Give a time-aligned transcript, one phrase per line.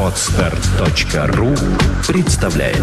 [0.00, 1.54] Отстар.ру
[2.06, 2.78] представляет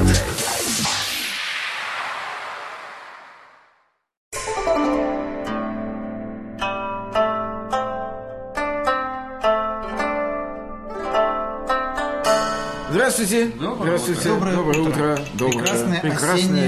[12.91, 13.47] Здравствуйте.
[13.59, 14.29] Доброе Здравствуйте.
[14.31, 14.51] утро.
[14.51, 15.19] Доброе, утро.
[15.33, 15.59] Доброе.
[15.59, 16.67] Прекрасное Прекрасное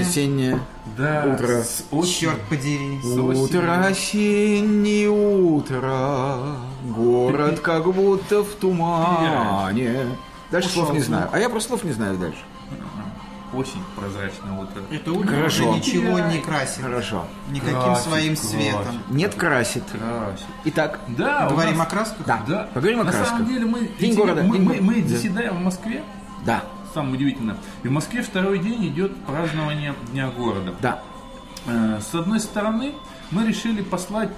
[0.54, 0.60] осеннее
[0.96, 1.62] Да, утро.
[1.64, 3.00] с Черт подери.
[3.02, 3.06] с.
[3.06, 10.06] Утро, осеннее утро, город как будто в тумане.
[10.50, 11.28] Дальше Ушел слов не знаю.
[11.32, 12.40] А я просто слов не знаю дальше.
[13.54, 14.80] Очень прозрачное утро.
[14.90, 15.68] Это утро Хорошо.
[15.68, 16.82] уже ничего не красит.
[16.82, 17.26] Хорошо.
[17.50, 18.50] Никаким Красит, своим красит.
[18.50, 19.02] светом.
[19.10, 19.82] Нет, красит.
[19.90, 20.46] Красит.
[20.64, 22.26] Итак, Да, Говорим нас- о красках?
[22.26, 22.68] да, Да.
[22.72, 23.28] поговорим о На красках.
[23.36, 25.08] самом деле мы, День города, мы, день мы, мы города.
[25.08, 26.02] заседаем в Москве.
[26.46, 26.62] Да,
[26.94, 27.56] Самое удивительное.
[27.82, 30.74] И в Москве второй день идет празднование Дня города.
[30.80, 31.02] да.
[31.66, 32.92] Э, С одной стороны,
[33.30, 34.30] мы решили послать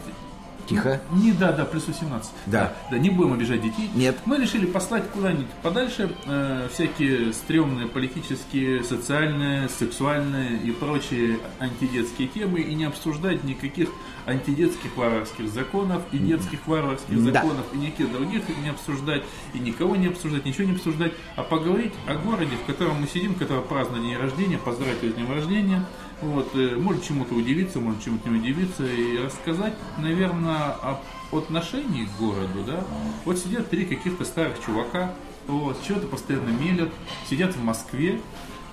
[0.66, 1.00] Тихо.
[1.12, 2.30] Не, да, да, плюс 18.
[2.46, 2.72] Да.
[2.90, 2.98] да.
[2.98, 3.90] не будем обижать детей.
[3.94, 4.16] Нет.
[4.24, 12.60] Мы решили послать куда-нибудь подальше э, всякие стрёмные политические, социальные, сексуальные и прочие антидетские темы
[12.60, 13.88] и не обсуждать никаких
[14.26, 17.32] антидетских варварских законов и детских варварских Да.
[17.32, 21.92] законов и никаких других не обсуждать и никого не обсуждать, ничего не обсуждать, а поговорить
[22.06, 25.84] о городе, в котором мы сидим, который празднует день рождения, поздравить с днем рождения.
[26.24, 31.00] Вот, э, может чему-то удивиться, может чему-то не удивиться и рассказать, наверное, о
[31.32, 32.82] отношении к городу, да.
[33.24, 35.12] Вот сидят три каких-то старых чувака,
[35.46, 36.90] вот, чего-то постоянно мелят,
[37.28, 38.20] сидят в Москве.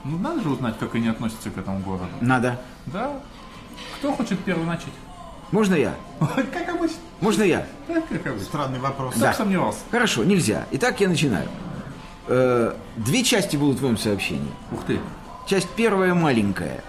[0.03, 2.09] Ну, надо же узнать, как они относятся к этому городу.
[2.21, 2.61] Надо.
[2.85, 3.19] Да.
[3.97, 4.93] Кто хочет первый начать?
[5.51, 5.93] Можно я?
[6.19, 6.97] Как обычно.
[7.19, 7.67] Можно я?
[7.87, 8.39] Как обычно.
[8.45, 9.15] Странный вопрос.
[9.17, 9.33] Да.
[9.33, 9.79] сомневался?
[9.91, 10.65] Хорошо, нельзя.
[10.71, 11.49] Итак, я начинаю.
[12.27, 14.51] Э, Две части будут в твоем сообщении.
[14.71, 14.99] Ух ты.
[15.47, 16.83] Часть первая маленькая.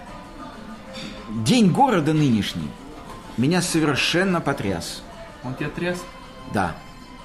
[1.32, 2.68] День города нынешний
[3.38, 5.02] меня совершенно потряс.
[5.44, 5.98] Он тебя тряс?
[6.52, 6.76] Да.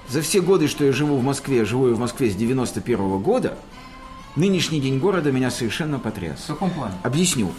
[0.08, 3.58] За все годы, что я живу в Москве, живу я в Москве с 91 года,
[4.38, 6.46] нынешний день города меня совершенно В потряс.
[6.48, 6.94] каком плане?
[7.04, 7.52] Объясню.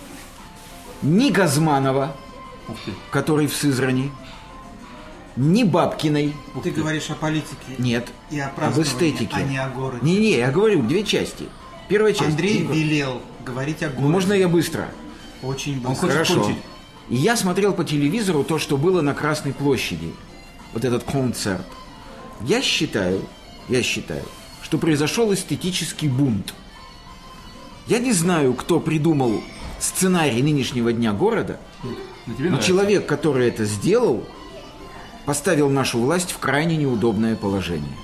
[1.03, 2.17] Ни Газманова,
[2.69, 2.93] Ух ты.
[3.11, 4.11] который в Сызрани,
[5.37, 6.35] ни Бабкиной,
[6.65, 9.29] Ты говоришь о политике нет, и о об эстетике.
[9.37, 10.01] а не о городе.
[10.03, 11.45] Не-не, я говорю, две части.
[11.89, 12.31] Первая часть.
[12.31, 14.03] Андрей велел говорить о городе.
[14.03, 14.89] Ну, можно я быстро?
[15.43, 15.95] Очень Он быстро.
[15.95, 16.43] хочет Хорошо.
[16.43, 16.63] кончить.
[17.09, 20.13] И я смотрел по телевизору то, что было на Красной площади.
[20.75, 21.65] Вот этот концерт.
[22.43, 23.23] Я считаю,
[23.69, 24.25] я считаю,
[24.63, 26.55] что произошел эстетический бунт.
[27.87, 29.41] Я не знаю, кто придумал
[29.81, 31.91] сценарий нынешнего дня города, Но
[32.35, 32.69] тебе но нравится?
[32.69, 34.25] человек, который это сделал,
[35.25, 37.97] поставил нашу власть в крайне неудобное положение.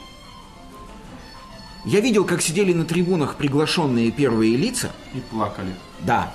[1.84, 5.74] Я видел, как сидели на трибунах приглашенные первые лица, И плакали.
[6.00, 6.34] да.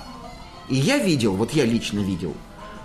[0.70, 2.32] И я видел, вот я лично видел,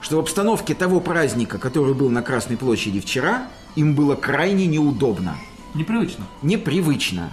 [0.01, 5.37] что в обстановке того праздника, который был на Красной площади вчера, им было крайне неудобно,
[5.75, 6.25] Непривычно.
[6.41, 7.31] непривычно.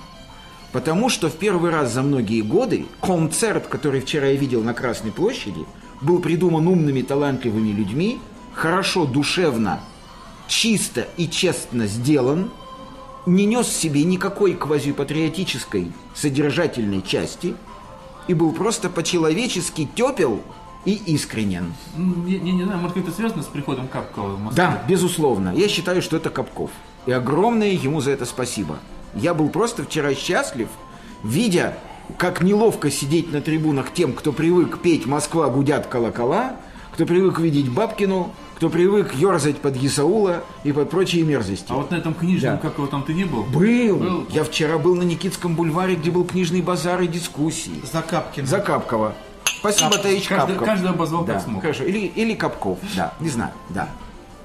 [0.71, 5.11] Потому что в первый раз за многие годы концерт, который вчера я видел на Красной
[5.11, 5.65] площади,
[6.03, 8.19] был придуман умными, талантливыми людьми,
[8.53, 9.81] хорошо, душевно,
[10.49, 12.51] чисто и честно сделан,
[13.25, 17.55] не нес в себе никакой квазипатриотической содержательной части
[18.29, 20.41] и был просто по-человечески тепел
[20.85, 21.73] и искренен.
[21.97, 24.57] М, Не, не, не знаю, может, это связано с приходом Капкова в Москву?
[24.57, 25.53] Да, безусловно.
[25.55, 26.71] Я считаю, что это Капков.
[27.07, 28.79] И огромное ему за это спасибо.
[29.15, 30.69] Я был просто вчера счастлив,
[31.23, 31.77] видя,
[32.19, 36.57] как неловко сидеть на трибунах тем, кто привык петь «Москва гудят колокола»,
[36.93, 41.67] кто привык видеть Бабкину, кто привык ерзать под Исаула и под прочие мерзости.
[41.69, 42.59] А вот на этом книжном, Да.
[42.59, 43.43] как его там ты не был?
[43.43, 43.97] Был.
[43.97, 44.27] Был.
[44.31, 47.83] Я вчера был на Никитском бульваре, где был книжный базар и дискуссии.
[47.93, 48.47] За Капкина.
[48.47, 49.15] За Капкова.
[49.59, 50.67] Спасибо, Таич Каждый- Капков.
[50.69, 51.61] каждый обозвал да, как смог.
[51.63, 51.83] Хорошо.
[51.83, 53.89] Или, или Капков, да, не знаю, да.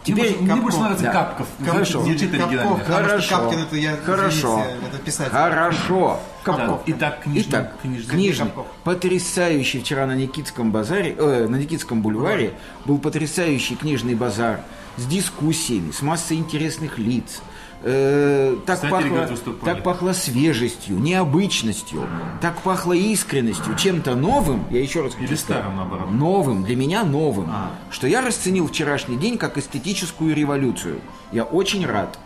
[0.07, 1.11] Мне Теперь больше- мне Капков, больше нравится да.
[1.13, 1.47] Капков.
[1.63, 2.01] Хорошо.
[2.01, 3.38] Звучит Капков, Хорошо.
[3.38, 4.61] Капкин это я, Хорошо.
[4.63, 5.31] извините, это писатель.
[5.31, 6.19] Хорошо.
[6.47, 6.81] Да, Капков.
[6.88, 8.12] Итак, книжный, Итак, книжный.
[8.12, 8.46] книжный.
[8.47, 8.68] Капков.
[8.84, 12.53] Потрясающий вчера на Никитском базаре, э, на Никитском бульваре
[12.85, 14.62] был потрясающий книжный базар
[14.97, 17.41] с дискуссиями, с массой интересных лиц.
[17.84, 19.30] Э, так, Кстати, пахло,
[19.63, 22.08] так пахло свежестью, необычностью,
[22.41, 26.09] так пахло искренностью, чем-то новым, я еще раз хочу Или сказать, старым, наоборот.
[26.11, 27.72] новым, для меня новым, А.
[27.91, 31.02] что я расценил вчерашний день как эстетическую революцию.
[31.32, 32.17] Я очень рад.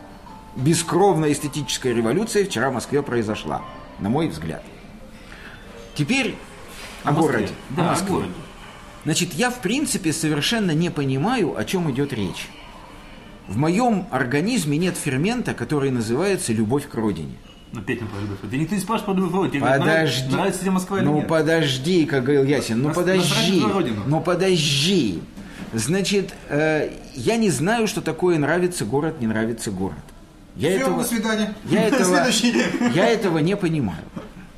[0.55, 3.61] Бескровная эстетическая революция вчера в Москве произошла,
[4.01, 4.63] на мой взгляд.
[5.95, 6.35] Теперь
[7.03, 7.21] о, Москве.
[7.31, 7.49] городе.
[7.69, 8.09] Да, о о Москве.
[8.09, 8.31] городе.
[9.03, 12.49] Значит, я в принципе совершенно не понимаю, о чем идет речь.
[13.47, 17.35] В моем организме нет фермента, который называется любовь к родине.
[17.75, 18.37] Опять на про любовь.
[18.49, 19.49] Ты не спрашивает про любовь.
[19.51, 19.95] Тебе говорят, Подожди.
[19.95, 21.27] нравится, нравится тебе Москва или ну нет?
[21.27, 23.63] подожди, как говорил Ясин, ну Нас- подожди,
[24.07, 25.21] ну подожди.
[25.73, 29.95] Значит, э, я не знаю, что такое нравится город, не нравится город.
[30.61, 31.55] Я Все, этого, до свидания.
[31.65, 32.27] Я этого,
[32.93, 34.03] я этого не понимаю.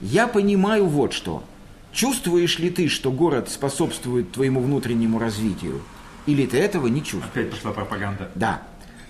[0.02, 1.44] Я понимаю вот что.
[1.94, 5.82] Чувствуешь ли ты, что город способствует твоему внутреннему развитию?
[6.26, 7.32] Или ты этого не чувствуешь?
[7.32, 8.30] Опять пошла пропаганда.
[8.36, 8.64] Да.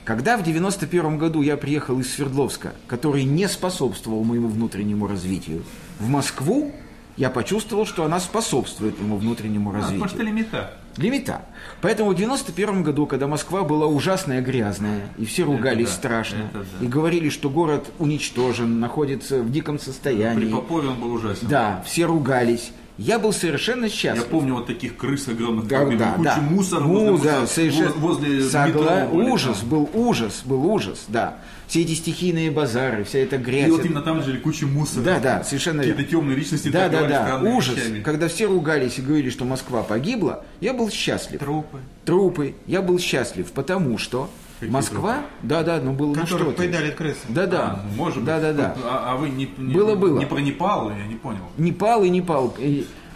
[0.05, 5.63] Когда в 91 году я приехал из Свердловска, который не способствовал моему внутреннему развитию,
[5.99, 6.73] в Москву,
[7.17, 10.25] я почувствовал, что она способствует моему внутреннему А, потому что развитию.
[10.27, 10.73] лимита.
[10.97, 11.41] Лимита.
[11.81, 16.65] Поэтому в 91 году, когда Москва была ужасная, грязная, и все ругались да, страшно, это
[16.79, 16.85] да.
[16.85, 20.51] и говорили, что город уничтожен, находится в диком При состоянии.
[20.51, 21.47] Попове он был ужасен.
[21.47, 22.71] Да, все ругались.
[22.97, 24.27] Я был совершенно Я счастлив.
[24.27, 26.37] помню вот таких крыс огромных, Да, да, кучу да.
[26.41, 29.69] мусора Ну, возле, да, совершенно- воз- возле Согла- метро Ужас, там.
[29.69, 31.37] был ужас, был ужас, да.
[31.67, 33.67] Все эти стихийные базары, вся эта грязь.
[33.67, 35.03] И вот именно там жили куча мусора.
[35.03, 37.75] Да, да, совершенно Какие-то темные личности Да, да, да, ужас.
[37.77, 38.01] вещами.
[38.03, 41.39] Когда все ругались и говорили, что Москва погибла, я был счастлив.
[41.39, 41.79] Трупы.
[42.05, 42.53] Трупы.
[42.67, 44.29] Я был счастлив, потому что
[44.59, 46.57] Какие Москва, да, да, ну было ну Которых что ты.
[46.57, 47.19] поедали крысы.
[47.29, 48.25] Да, да, А, может быть.
[48.25, 48.75] да, да, да.
[48.83, 50.19] А, а вы не, не, Было, было.
[50.19, 51.41] не про Непал, я не понял.
[51.57, 52.55] Непал и Непал.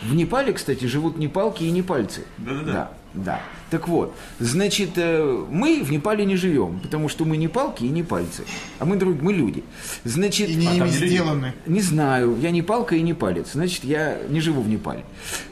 [0.02, 2.26] В Непале, кстати, живут непалки и непальцы.
[2.38, 2.72] Да-да-да.
[2.72, 3.42] Да, да.
[3.72, 7.90] Так вот, значит, э, мы в Непале не живем, потому что мы не палки и
[7.90, 8.44] не пальцы,
[8.78, 9.64] а мы, друг, мы люди.
[10.04, 11.54] Значит, И не А ими сделаны.
[11.66, 15.04] Не знаю, я не палка и не палец, значит, я не живу в Непале.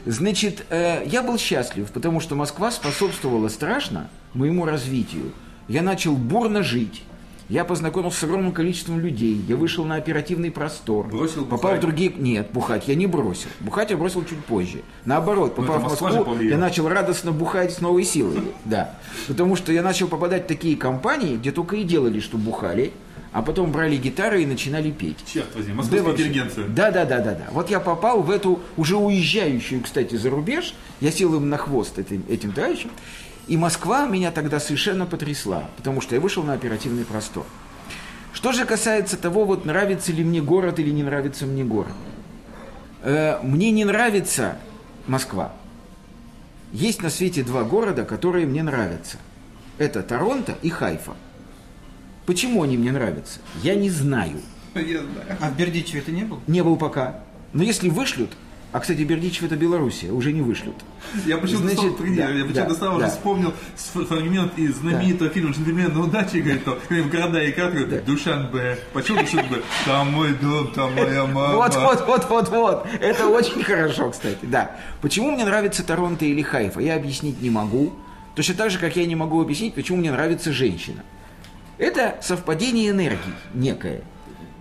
[0.06, 5.32] Значит, э, я был счастлив, потому что Москва способствовала страшно моему развитию.
[5.68, 7.02] Я начал бурно жить.
[7.48, 9.40] Я познакомился с огромным количеством людей.
[9.46, 11.06] Я вышел на оперативный простор.
[11.06, 11.78] Бросил попал бухать?
[11.78, 12.12] в другие...
[12.16, 13.48] Нет, бухать я не бросил.
[13.60, 14.82] Бухать я бросил чуть позже.
[15.04, 18.40] Наоборот, Ну, попав это в Москву, я начал радостно бухать с новой силой.
[18.64, 18.96] Да.
[19.28, 22.90] Потому что я начал попадать в такие компании, где только и делали, что бухали,
[23.32, 25.18] а потом брали гитары и начинали петь.
[25.32, 26.22] Черт возьми, Да, московская вообще.
[26.24, 26.66] интеллигенция.
[26.66, 27.46] Да, да, да, да, да.
[27.52, 30.74] Вот я попал в эту уже уезжающую, кстати, за рубеж.
[31.00, 32.90] Я сел им на хвост этим, этим товарищам.
[33.46, 37.46] И Москва меня тогда совершенно потрясла, потому что я вышел на оперативный простор.
[38.32, 41.92] Что же касается того, вот нравится ли мне город или не нравится мне город.
[43.02, 44.58] Э, мне не нравится
[45.06, 45.52] Москва.
[46.72, 49.18] Есть на свете два города, которые мне нравятся.
[49.78, 51.14] Это Торонто и Хайфа.
[52.26, 53.40] Почему они мне нравятся?
[53.62, 54.40] Я не знаю.
[54.74, 55.38] Я знаю.
[55.40, 56.40] А в Бердичеве ты не был?
[56.48, 57.20] Не был пока.
[57.52, 58.36] Но если вышлют,
[58.76, 60.74] а, кстати, Бердичев это Белоруссия, уже не вышлют.
[61.24, 63.08] Я почему-то Значит, стал, да, я почему-то да, стал да.
[63.08, 68.04] вспомнил фрагмент из знаменитого фильма «Джентльмен на удаче», говорит, то, в города и карты, говорит,
[68.04, 68.78] Душанбе.
[68.92, 69.62] Почему Душанбе?
[69.86, 71.56] Там мой дом, там моя мама.
[71.56, 72.86] Вот, вот, вот, вот, вот.
[73.00, 74.72] Это очень хорошо, кстати, да.
[75.00, 77.94] Почему мне нравится Торонто или Хайфа, я объяснить не могу.
[78.34, 81.02] Точно так же, как я не могу объяснить, почему мне нравится женщина.
[81.78, 84.02] Это совпадение энергий некое.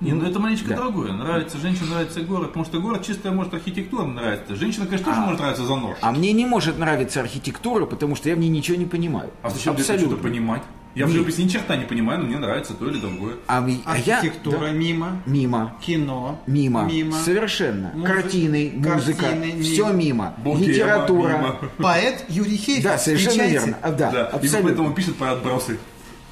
[0.02, 0.76] Не, ну это маленечко Да.
[0.78, 1.14] другое.
[1.14, 2.48] Нравится женщина, нравится город.
[2.50, 4.56] Потому что город чисто, может, архитектура нравится.
[4.56, 5.98] Женщина, конечно, тоже может нравиться за нож.
[6.02, 9.30] А мне не может нравиться архитектура, потому что я в ней ничего не понимаю.
[9.42, 10.62] А зачем мне это что-то понимать?
[10.96, 13.36] Я в живописи ни черта не понимаю, но мне нравится то или другое.
[13.48, 14.72] А, а я- Архитектура да.
[14.72, 15.22] мимо.
[15.26, 15.76] Мимо.
[15.86, 16.40] Кино.
[16.48, 16.84] Мимо.
[16.86, 17.18] Мимо.
[17.18, 17.92] Совершенно.
[17.94, 18.14] Музыка.
[18.22, 19.22] Картины, музыка.
[19.26, 19.94] Картины, все мимо.
[19.94, 20.34] мимо.
[20.38, 21.30] Богема, Литература.
[21.38, 21.56] мимо.
[21.80, 22.84] Поэт Юрий Хейфер.
[22.92, 23.60] Да, совершенно Встречайте.
[23.60, 23.78] верно.
[23.82, 24.62] А, да, Да, и абсолютно.
[24.64, 25.80] поэтому пишет про отбросы.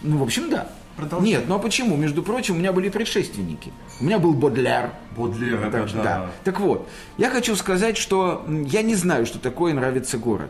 [0.02, 0.70] Ну, в общем, да.
[0.96, 1.28] Продолжай.
[1.30, 1.96] Нет, ну а почему?
[1.98, 3.72] Между прочим, у меня были предшественники.
[4.00, 4.34] У меня был.
[4.34, 6.04] Бодлер, Так, это что- да.
[6.04, 6.30] да.
[6.44, 6.88] Так вот,
[7.18, 10.50] я хочу сказать, что я не знаю, что такое нравится город.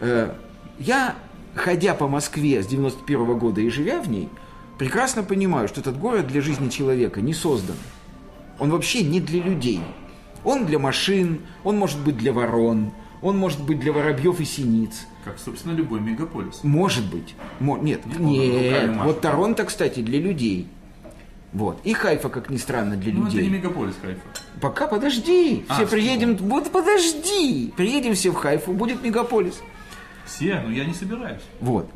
[0.00, 0.32] Э,
[0.78, 1.14] Я,
[1.54, 4.28] ходя по Москве с 91 года и живя в ней,
[4.78, 7.76] прекрасно понимаю, что этот город для жизни человека не создан.
[8.58, 9.80] Он вообще не для людей.
[10.44, 12.90] Он для машин, он может быть для ворон,
[13.22, 15.06] он может быть для воробьев и синиц.
[15.24, 16.62] Как, собственно, любой мегаполис.
[16.62, 17.34] Может быть.
[17.60, 18.88] Мо- нет, нет.
[18.90, 19.04] машет.
[19.04, 20.68] Вот Торонто, кстати, для людей.
[21.52, 21.78] Вот.
[21.84, 23.48] И Хайфа, как ни странно, для Ну, это людей.
[23.48, 24.20] не мегаполис, Хайфа.
[24.60, 25.64] Пока подожди.
[25.68, 25.96] А, все что?
[25.96, 26.36] приедем.
[26.36, 27.72] Вот подожди.
[27.76, 29.60] Приедем все в Хайфу, будет мегаполис.
[30.26, 31.40] Все, но я не собираюсь.
[31.60, 31.88] Вот.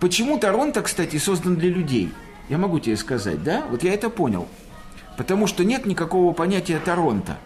[0.00, 2.10] Почему Торонто, кстати, создан для людей?
[2.48, 3.64] Я могу тебе сказать, да?
[3.70, 4.48] Вот я это понял.
[5.16, 7.38] Потому что нет никакого понятия Торонто.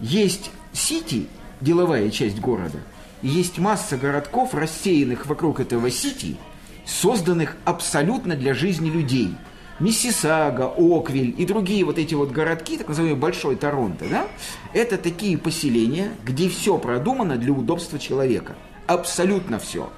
[0.00, 1.26] Есть Сити,
[1.64, 2.78] деловая часть города,
[3.22, 6.36] есть масса городков, рассеянных вокруг этого Сити,
[6.84, 9.34] созданных абсолютно для жизни людей.
[9.80, 14.28] Миссисага, Оквиль и другие вот эти вот городки, так называемый Большой Торонто, да,
[14.72, 18.54] это такие поселения, где все продумано для удобства человека.
[18.86, 19.90] Абсолютно все.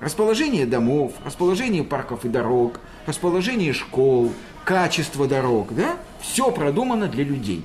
[0.00, 4.32] Расположение домов, расположение парков и дорог, расположение школ,
[4.64, 7.64] качество дорог, да, все продумано для людей.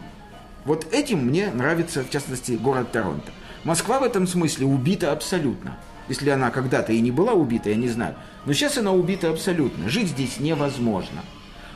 [0.65, 3.32] Вот этим мне нравится, в частности, город Торонто.
[3.63, 5.77] Москва в этом смысле убита абсолютно.
[6.10, 8.15] Если она когда-то и не была убита, я не знаю.
[8.46, 9.88] Но сейчас она убита абсолютно.
[9.89, 11.22] Жить здесь невозможно.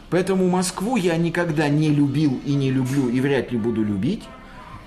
[0.09, 4.23] Поэтому Москву я никогда не любил и не люблю, и вряд ли буду любить.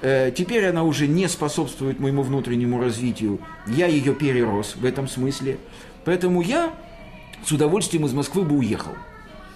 [0.01, 3.41] Э, Теперь она уже не способствует моему внутреннему развитию.
[3.67, 5.59] Я ее перерос в этом смысле.
[6.05, 6.73] Поэтому я
[7.45, 8.93] с удовольствием из Москвы бы уехал.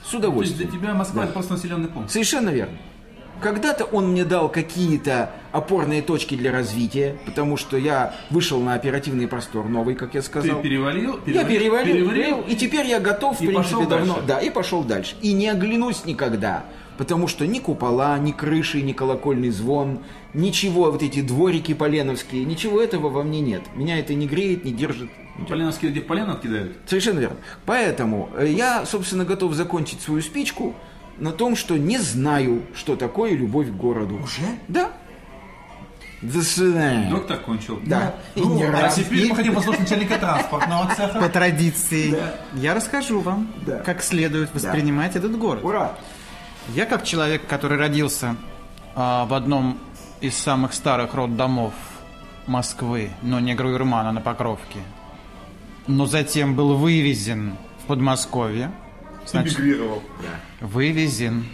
[0.05, 0.71] С То есть для удовольствием.
[0.73, 1.25] тебя Москва Да.
[1.25, 2.11] это просто населенный пункт.
[2.11, 2.77] Совершенно верно.
[3.43, 9.27] Когда-то он мне дал какие-то опорные точки для развития, потому что я вышел на оперативный
[9.27, 10.63] простор новый, как я Ты сказал.
[10.63, 14.15] перевалил, Я перевалил, перевалил, и теперь я готов, в и принципе, пошел давно.
[14.15, 14.27] дальше.
[14.29, 15.17] Да, и пошел дальше.
[15.21, 16.65] И не оглянусь никогда.
[16.99, 20.01] Потому что ни купола, ни крыши, ни колокольный звон,
[20.35, 23.63] ничего, вот эти дворики поленовские, ничего этого во мне нет.
[23.75, 25.11] Меня это не греет, не держит.
[25.49, 26.77] Поленовские, где полено откидают.
[26.87, 27.39] Совершенно верно.
[27.65, 30.75] Поэтому э, я, собственно, готов закончить свою спичку
[31.19, 34.16] на том, что не знаю, что такое любовь к городу.
[34.23, 34.42] Уже?
[34.69, 34.90] Да.
[36.23, 37.11] До свидания.
[37.11, 37.81] Доктор кончил.
[37.85, 38.14] Да.
[38.37, 38.95] И Ну, а раз.
[38.95, 41.19] теперь мы хотим послушать начальника транспортного цеха.
[41.21, 42.16] По традиции,
[42.54, 43.78] я расскажу вам, Да.
[43.78, 45.64] как следует воспринимать этот город.
[45.64, 45.97] Ура!
[46.75, 48.37] Я как человек, который родился
[48.95, 49.78] а, в одном
[50.21, 51.75] из самых старых роддомов
[52.47, 54.78] Москвы, но не Груермана на Покровке,
[55.88, 58.71] но затем был вывезен в Подмосковье.
[59.26, 60.02] Значит, Эмигрировал.
[60.61, 61.47] вывезен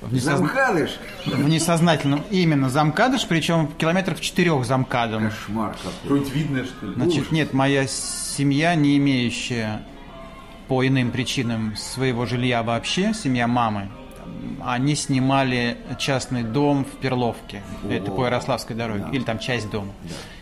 [0.00, 0.98] в, несозна- Замкадыш?
[1.26, 5.30] в несознательном именно замкадыш, причем километров четырех замкадом.
[5.30, 5.92] Кошмар какой.
[6.04, 6.94] Что-нибудь видное, что ли?
[6.94, 9.82] Значит, нет, моя семья, не имеющая
[10.68, 13.88] по иным причинам своего жилья вообще, семья мамы,
[14.64, 19.92] они снимали частный дом в Перловке, это по Ярославской дороге, или там часть дома.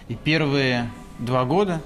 [0.08, 1.80] И первые два года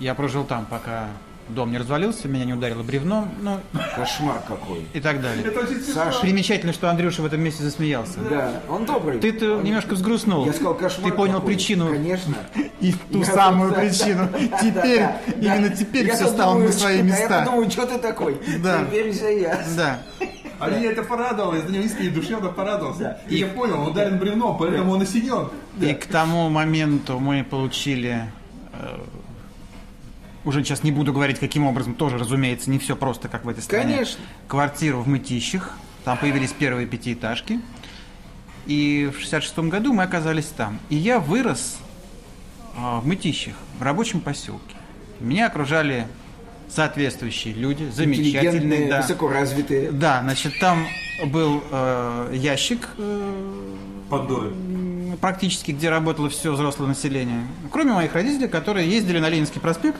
[0.00, 1.08] я прожил там, пока
[1.48, 3.58] дом не развалился, меня не ударило бревном, ну
[3.96, 4.86] Кошмар какой.
[4.92, 5.44] и так далее.
[5.44, 5.80] Это очень.
[5.82, 8.18] Саша, Примечательно, что Андрюша в этом месте засмеялся.
[8.28, 9.18] да, он добрый.
[9.18, 10.46] Ты-то немножко взгрустнул.
[10.46, 11.54] Я сказал, кошмар Ты понял какой.
[11.54, 12.34] причину Конечно.
[12.80, 14.28] и ту Я самую вот- причину.
[14.32, 15.54] Да, Теперь, да, да.
[15.56, 17.22] именно теперь Я все стало думаю, на свои да, места.
[17.40, 18.40] Я подумал, что ты такой.
[18.62, 18.84] Да.
[18.84, 19.74] Теперь все ясно.
[19.76, 19.98] Да.
[20.60, 23.20] А меня это порадовало, я за него искренне душевно порадовался.
[23.28, 25.50] И я понял, он ударен бревном, поэтому он и синен.
[25.80, 28.24] И к тому моменту мы получили,
[28.72, 28.98] э,
[30.44, 33.62] уже сейчас не буду говорить, каким образом, тоже, разумеется, не все просто, как в этой
[33.62, 33.96] стране.
[33.96, 34.20] Конечно.
[34.46, 37.60] Квартиру в Мытищах, там появились первые пятиэтажки.
[38.66, 40.78] И в 66 году мы оказались там.
[40.90, 41.78] И я вырос
[42.76, 44.76] а, в Мытищах, в рабочем поселке.
[45.20, 46.06] Меня окружали
[46.68, 48.88] соответствующие люди, замечательные.
[48.88, 49.00] Да.
[49.02, 49.90] высокоразвитые.
[49.90, 50.86] Да, значит, там
[51.26, 53.66] был э, ящик э,
[54.08, 54.52] Поддоре.
[55.20, 57.46] практически, где работало все взрослое население.
[57.70, 59.98] Кроме моих родителей, которые ездили на Ленинский проспект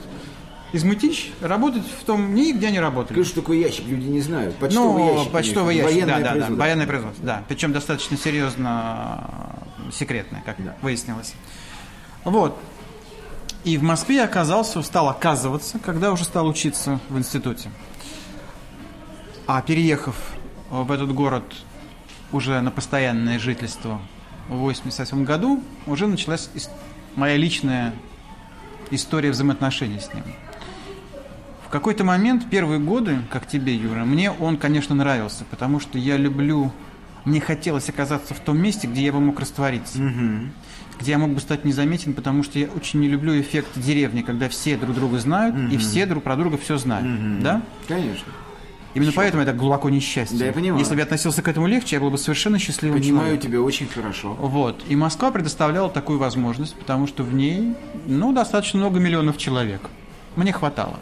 [0.71, 3.17] из Мытищ, работать в том НИИ, где они работали.
[3.17, 4.55] Скажи, что такое ящик, люди не знают.
[4.57, 5.31] Почтовый ну, ящик.
[5.31, 6.55] почтовый ящик, да, военное да, да, производство.
[6.55, 7.43] военное производство, да.
[7.47, 9.29] Причем достаточно серьезно
[9.87, 11.33] э, секретное, как выяснилось.
[12.23, 12.57] Вот.
[13.63, 17.71] И в Москве я оказался, стал оказываться, когда уже стал учиться в институте.
[19.47, 20.15] А переехав
[20.69, 21.43] в этот город
[22.31, 23.99] уже на постоянное жительство
[24.47, 26.49] в 88 году, уже началась
[27.15, 27.93] моя личная
[28.91, 30.23] история взаимоотношений с ним.
[31.69, 36.17] В какой-то момент, первые годы, как тебе, Юра, мне он, конечно, нравился, потому что я
[36.17, 36.71] люблю...
[37.25, 39.99] Мне хотелось оказаться в том месте, где я бы мог раствориться.
[40.99, 44.49] Где я мог бы стать незаметен, потому что я очень не люблю эффект деревни, когда
[44.49, 47.43] все друг друга знают, и все друг про друга все знают.
[47.43, 47.61] Да?
[47.87, 48.33] Конечно.
[48.95, 50.39] Именно поэтому я так глубоко несчастен.
[50.39, 50.79] Да, я понимаю.
[50.79, 53.51] Если бы я относился к этому легче, я был бы совершенно счастливым Понимаю человеком.
[53.51, 54.33] тебя очень хорошо.
[54.33, 54.83] Вот.
[54.89, 57.75] И Москва предоставляла такую возможность, потому что в ней,
[58.07, 59.81] ну, достаточно много миллионов человек.
[60.35, 60.99] Мне хватало.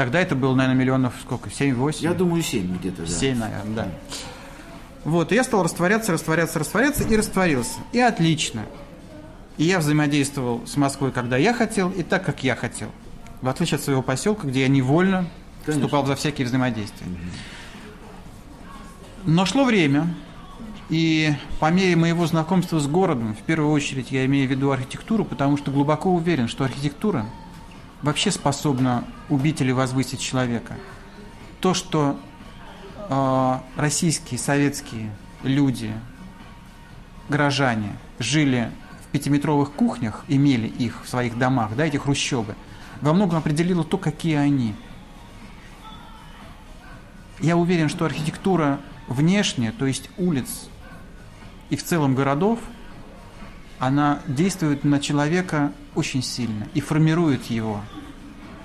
[0.00, 1.50] Тогда это было, наверное, миллионов сколько?
[1.50, 1.96] 7-8?
[2.00, 3.06] Я думаю, 7 где-то, да.
[3.06, 3.88] 7, наверное, да.
[5.04, 7.80] Вот, и я стал растворяться, растворяться, растворяться и растворился.
[7.92, 8.62] И отлично.
[9.58, 12.88] И я взаимодействовал с Москвой, когда я хотел, и так, как я хотел.
[13.42, 15.26] В отличие от своего поселка, где я невольно
[15.66, 15.82] Конечно.
[15.82, 17.06] вступал за всякие взаимодействия.
[19.26, 20.06] Но шло время,
[20.88, 25.26] и по мере моего знакомства с городом, в первую очередь я имею в виду архитектуру,
[25.26, 27.26] потому что глубоко уверен, что архитектура
[28.02, 30.76] вообще способна убить или возвысить человека.
[31.60, 32.18] То, что
[33.08, 35.92] э, российские, советские люди,
[37.28, 38.70] горожане жили
[39.04, 42.54] в пятиметровых кухнях, имели их в своих домах, да, эти хрущебы,
[43.00, 44.74] во многом определило то, какие они.
[47.40, 50.68] Я уверен, что архитектура внешняя, то есть улиц
[51.70, 52.58] и в целом городов,
[53.80, 57.80] она действует на человека очень сильно и формирует его.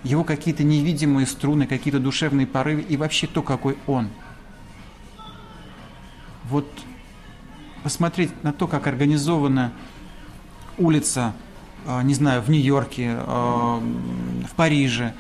[0.04, 4.10] Его какие-то невидимые струны, какие-то душевные порывы и вообще то, какой он.
[6.50, 6.68] Вот
[7.82, 9.72] посмотреть на то, как организована
[10.78, 11.34] улица,
[11.86, 15.14] э, не знаю, в Нью-Йорке, э, в Париже,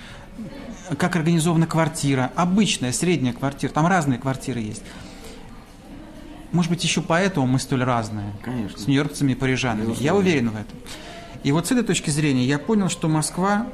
[0.98, 4.84] как организована квартира, обычная, средняя квартира, там разные квартиры есть.
[6.52, 8.32] Может быть, еще поэтому мы столь разные.
[8.42, 8.78] Конечно.
[8.78, 9.96] С нью-йоркцами и парижанами.
[10.00, 10.78] Я уверен в этом.
[11.44, 13.68] И вот с этой точки зрения я понял, что Москва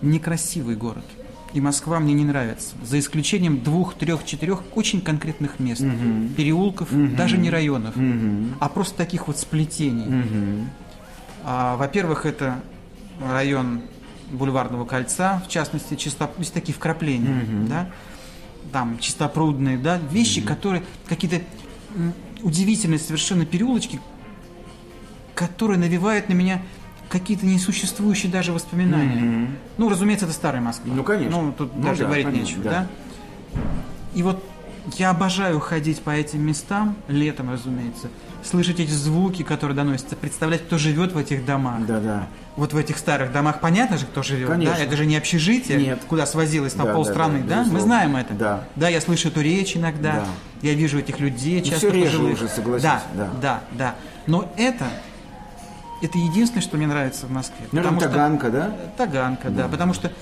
[0.00, 1.04] некрасивый город.
[1.52, 2.74] и Москва мне не нравятся.
[2.84, 5.82] За исключением двух, трех, четырех очень конкретных мест.
[6.36, 7.94] Переулков, даже не районов,
[8.58, 10.66] а просто таких вот сплетений.
[11.44, 12.60] А, во-первых, это
[13.20, 13.82] район
[14.30, 17.90] Бульварного кольца, в частности, чисто, есть такие вкрапления, да,
[18.72, 21.42] там чистопрудные, да, вещи, которые какие-то
[22.42, 24.00] удивительные совершенно переулочки,
[25.34, 26.62] которые навевают на меня
[27.08, 29.48] какие-то несуществующие даже воспоминания.
[29.76, 30.94] Ну, разумеется, это старая Москва.
[30.94, 31.42] Ну, конечно.
[31.42, 32.70] Ну, тут Ну даже да, говорить конечно, нечего, да.
[32.70, 33.60] да.
[34.14, 34.42] И вот
[34.96, 38.08] я обожаю ходить по этим местам, летом, разумеется,
[38.44, 41.86] слышать эти звуки, которые доносятся, представлять, кто живет в этих домах.
[41.86, 42.26] Да-да.
[42.56, 44.76] Вот в этих старых домах понятно же, кто живет, Конечно.
[44.76, 44.82] да?
[44.82, 46.00] Это же не общежитие, Нет.
[46.08, 47.70] куда свозилось там Да, полстраны, да, да, да?
[47.70, 48.34] Мы знаем это.
[48.34, 48.64] Да.
[48.76, 50.26] Да, я слышу эту речь иногда, Да.
[50.62, 52.34] я вижу этих людей, Ну, часто всё реже пожилых.
[52.34, 53.28] уже, согласись, Да, да.
[53.40, 53.94] да, да.
[54.26, 54.84] Но это,
[56.02, 57.66] это единственное, что мне нравится в Москве.
[57.72, 58.70] Наверное, Потому что- Таганка, да?
[58.96, 60.12] Таганка, да, потому что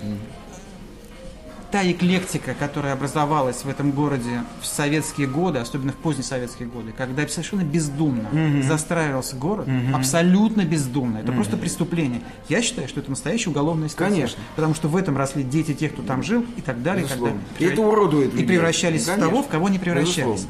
[1.70, 6.92] та эклектика, которая образовалась в этом городе в советские годы, особенно в поздние советские годы,
[6.96, 8.28] когда совершенно бездумно
[8.62, 12.22] застраивался город, абсолютно бездумно, это просто преступление.
[12.48, 14.14] Я считаю, что это настоящая уголовная статья.
[14.16, 14.42] Конечно.
[14.56, 17.04] Потому что в этом росли дети тех, кто там жил, и так далее.
[17.04, 17.40] и так далее.
[17.58, 19.42] И это уродует И превращались Ну, в того, конечно.
[19.48, 20.16] в кого не превращались.
[20.16, 20.46] Безусловно.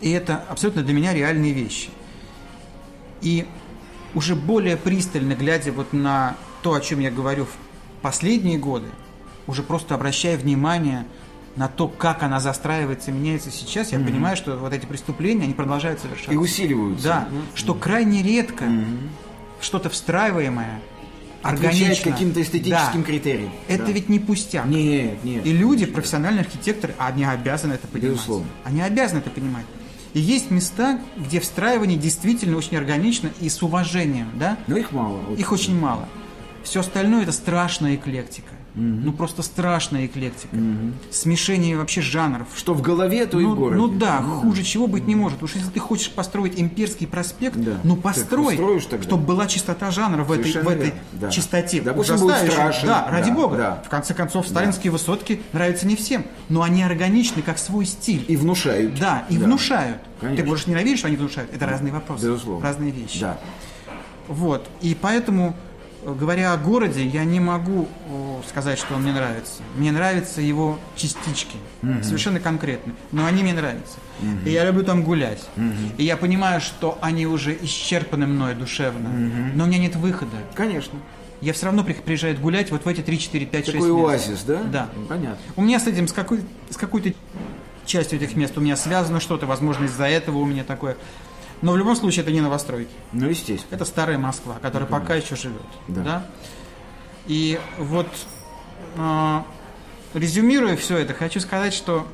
[0.00, 1.90] И это абсолютно для меня реальные вещи.
[3.22, 3.46] И
[4.14, 8.86] уже более пристально глядя вот на то, о чем я говорю в последние годы,
[9.48, 11.04] уже просто обращая внимание
[11.56, 15.54] на то, как она застраивается и меняется сейчас, я понимаю, что вот эти преступления, они
[15.54, 16.30] продолжают совершаться.
[16.32, 17.04] И усиливаются.
[17.04, 18.66] Да, что крайне редко
[19.60, 20.80] что-то встраиваемое,
[21.40, 23.06] Отвечает каким-то эстетическим Да.
[23.06, 23.52] критериям.
[23.68, 23.92] Это Да.
[23.92, 24.66] ведь не пустяк.
[24.66, 25.46] Нет, нет.
[25.46, 28.14] И люди, профессиональные архитекторы, они обязаны это понимать.
[28.14, 28.46] Безусловно.
[28.64, 29.64] Они обязаны это понимать.
[30.14, 34.58] И есть места, где встраивание действительно очень органично и с уважением, да?
[34.66, 35.20] Но их мало.
[35.36, 36.08] Их очень мало.
[36.64, 38.52] Все остальное это страшная эклектика.
[38.80, 40.56] Ну просто страшная эклектика.
[41.10, 42.46] Смешение вообще жанров.
[42.54, 43.76] Что в голове, то и ну, в городе.
[43.76, 45.42] ну да, хуже чего быть не может.
[45.42, 47.72] Уж если ты хочешь построить имперский проспект, Да.
[47.82, 48.56] ну Так построй,
[48.88, 49.02] тогда.
[49.02, 51.28] чтобы была чистота жанра в этой, в этой да.
[51.30, 51.80] чистоте.
[51.82, 52.52] Допустим, будет Ужасающей.
[52.54, 52.86] страшен.
[52.88, 53.56] Да, ради Да, бога.
[53.56, 53.82] да.
[53.84, 58.24] В конце концов, сталинские высотки нравятся не всем, но они органичны, как свой стиль.
[58.28, 58.94] И внушают.
[59.00, 59.44] Да, и Да.
[59.46, 59.98] внушают.
[60.20, 60.42] Конечно.
[60.44, 61.52] Ты можешь ненавидеть, что они внушают.
[61.52, 62.26] Это разные вопросы.
[62.26, 62.64] Безусловно.
[62.64, 63.18] Разные вещи.
[63.20, 63.38] Да.
[64.28, 64.68] Вот.
[64.82, 65.56] И поэтому,
[66.04, 67.88] говоря о городе, я не могу
[68.48, 69.62] сказать, что он мне нравится.
[69.76, 71.56] Мне нравятся его частички.
[72.02, 72.92] Совершенно конкретно.
[73.12, 73.98] Но они мне нравятся.
[74.44, 75.42] И я люблю там гулять.
[75.96, 79.08] И я понимаю, что они уже исчерпаны мной душевно.
[79.54, 80.36] Но у меня нет выхода.
[80.54, 80.98] Конечно.
[81.40, 84.42] Я все равно при- приезжаю гулять вот в эти 3, 4, 5, 6 Такой оазис,
[84.42, 84.60] да?
[84.64, 84.88] Да.
[85.08, 85.38] Понятно.
[85.54, 87.12] У меня с этим, с, какой, с какой-то
[87.86, 90.96] частью этих мест у меня связано что-то, возможно, из-за этого у меня такое.
[91.60, 92.90] Но в любом случае это не новостройки.
[93.12, 93.74] Ну, естественно.
[93.74, 95.62] Это старая Москва, которая пока еще живет.
[95.88, 96.02] Да.
[96.02, 96.26] Да.
[97.26, 98.08] И вот
[98.96, 99.42] э,
[100.14, 102.06] резюмируя все это, хочу сказать, что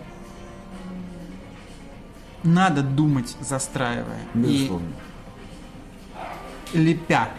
[2.43, 4.21] надо думать, застраивая.
[4.35, 4.89] Безусловно.
[6.73, 7.31] И лепя,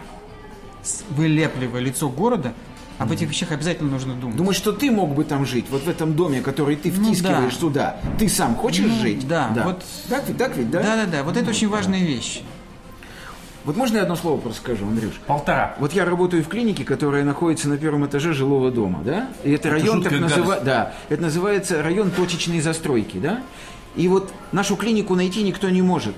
[1.10, 2.54] вылепливая лицо города,
[2.98, 4.36] об этих вещах обязательно нужно думать.
[4.36, 7.54] Думаешь, что ты мог бы там жить, вот в этом доме, который ты Ну втискиваешь
[7.54, 7.60] да.
[7.60, 7.96] туда.
[8.18, 9.26] Ты сам хочешь Ну, жить?
[9.28, 10.82] да, вот- Так ведь, так ведь, да?
[10.82, 11.22] Да, да, да.
[11.24, 12.40] Вот это очень важные вещи.
[13.64, 15.14] Вот можно я одно слово просто скажу, Андрюш?
[15.26, 15.74] Полтора.
[15.80, 19.28] Вот я работаю в клинике, которая находится на первом этаже жилого дома, да?
[19.42, 23.42] И это, район так называется, да, это называется район точечной застройки, да?
[23.96, 26.14] И вот нашу клинику найти никто не может,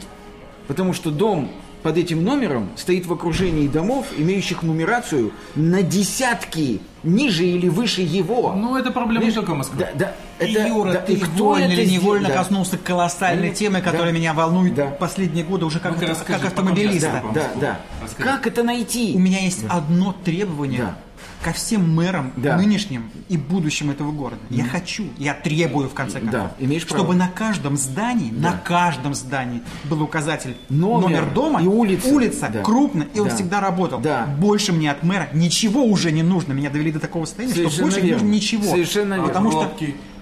[0.66, 1.50] потому что дом
[1.82, 8.52] под этим номером стоит в окружении домов, имеющих нумерацию на десятки ниже или выше его.
[8.54, 9.78] Ну, это проблема не только Москвы.
[9.78, 12.28] Да, да, И, это, Юра, да, ты и кто вольно это или невольно?
[12.28, 12.34] Да.
[12.34, 13.54] коснулся колоссальной Да.
[13.54, 14.18] темы, которая Да.
[14.18, 14.86] меня волнует Да.
[14.86, 17.22] последние годы уже как, Ну-ка, авто- расскажи, как автомобилиста.
[17.34, 17.80] Да, да, да.
[18.02, 18.28] Расскажи.
[18.28, 19.12] Как это найти?
[19.14, 20.96] У меня есть одно требование Да.
[21.42, 22.56] Ко всем мэрам, Да.
[22.56, 24.40] нынешним и будущим этого города.
[24.50, 27.04] Я хочу, я требую в конце концов, Да, имеешь право.
[27.04, 32.08] чтобы на каждом здании, на каждом здании был указатель Номер дома и улица.
[32.08, 32.62] улица Да.
[32.62, 33.34] крупно, и он Да.
[33.34, 34.00] всегда работал.
[34.00, 34.26] Да.
[34.38, 36.52] Больше мне от мэра ничего уже не нужно.
[36.52, 38.22] Меня довели до такого состояния, что Совершенно больше не верно.
[38.24, 38.64] нужно ничего.
[38.64, 39.28] Совершенно верно.
[39.28, 39.72] Потому что.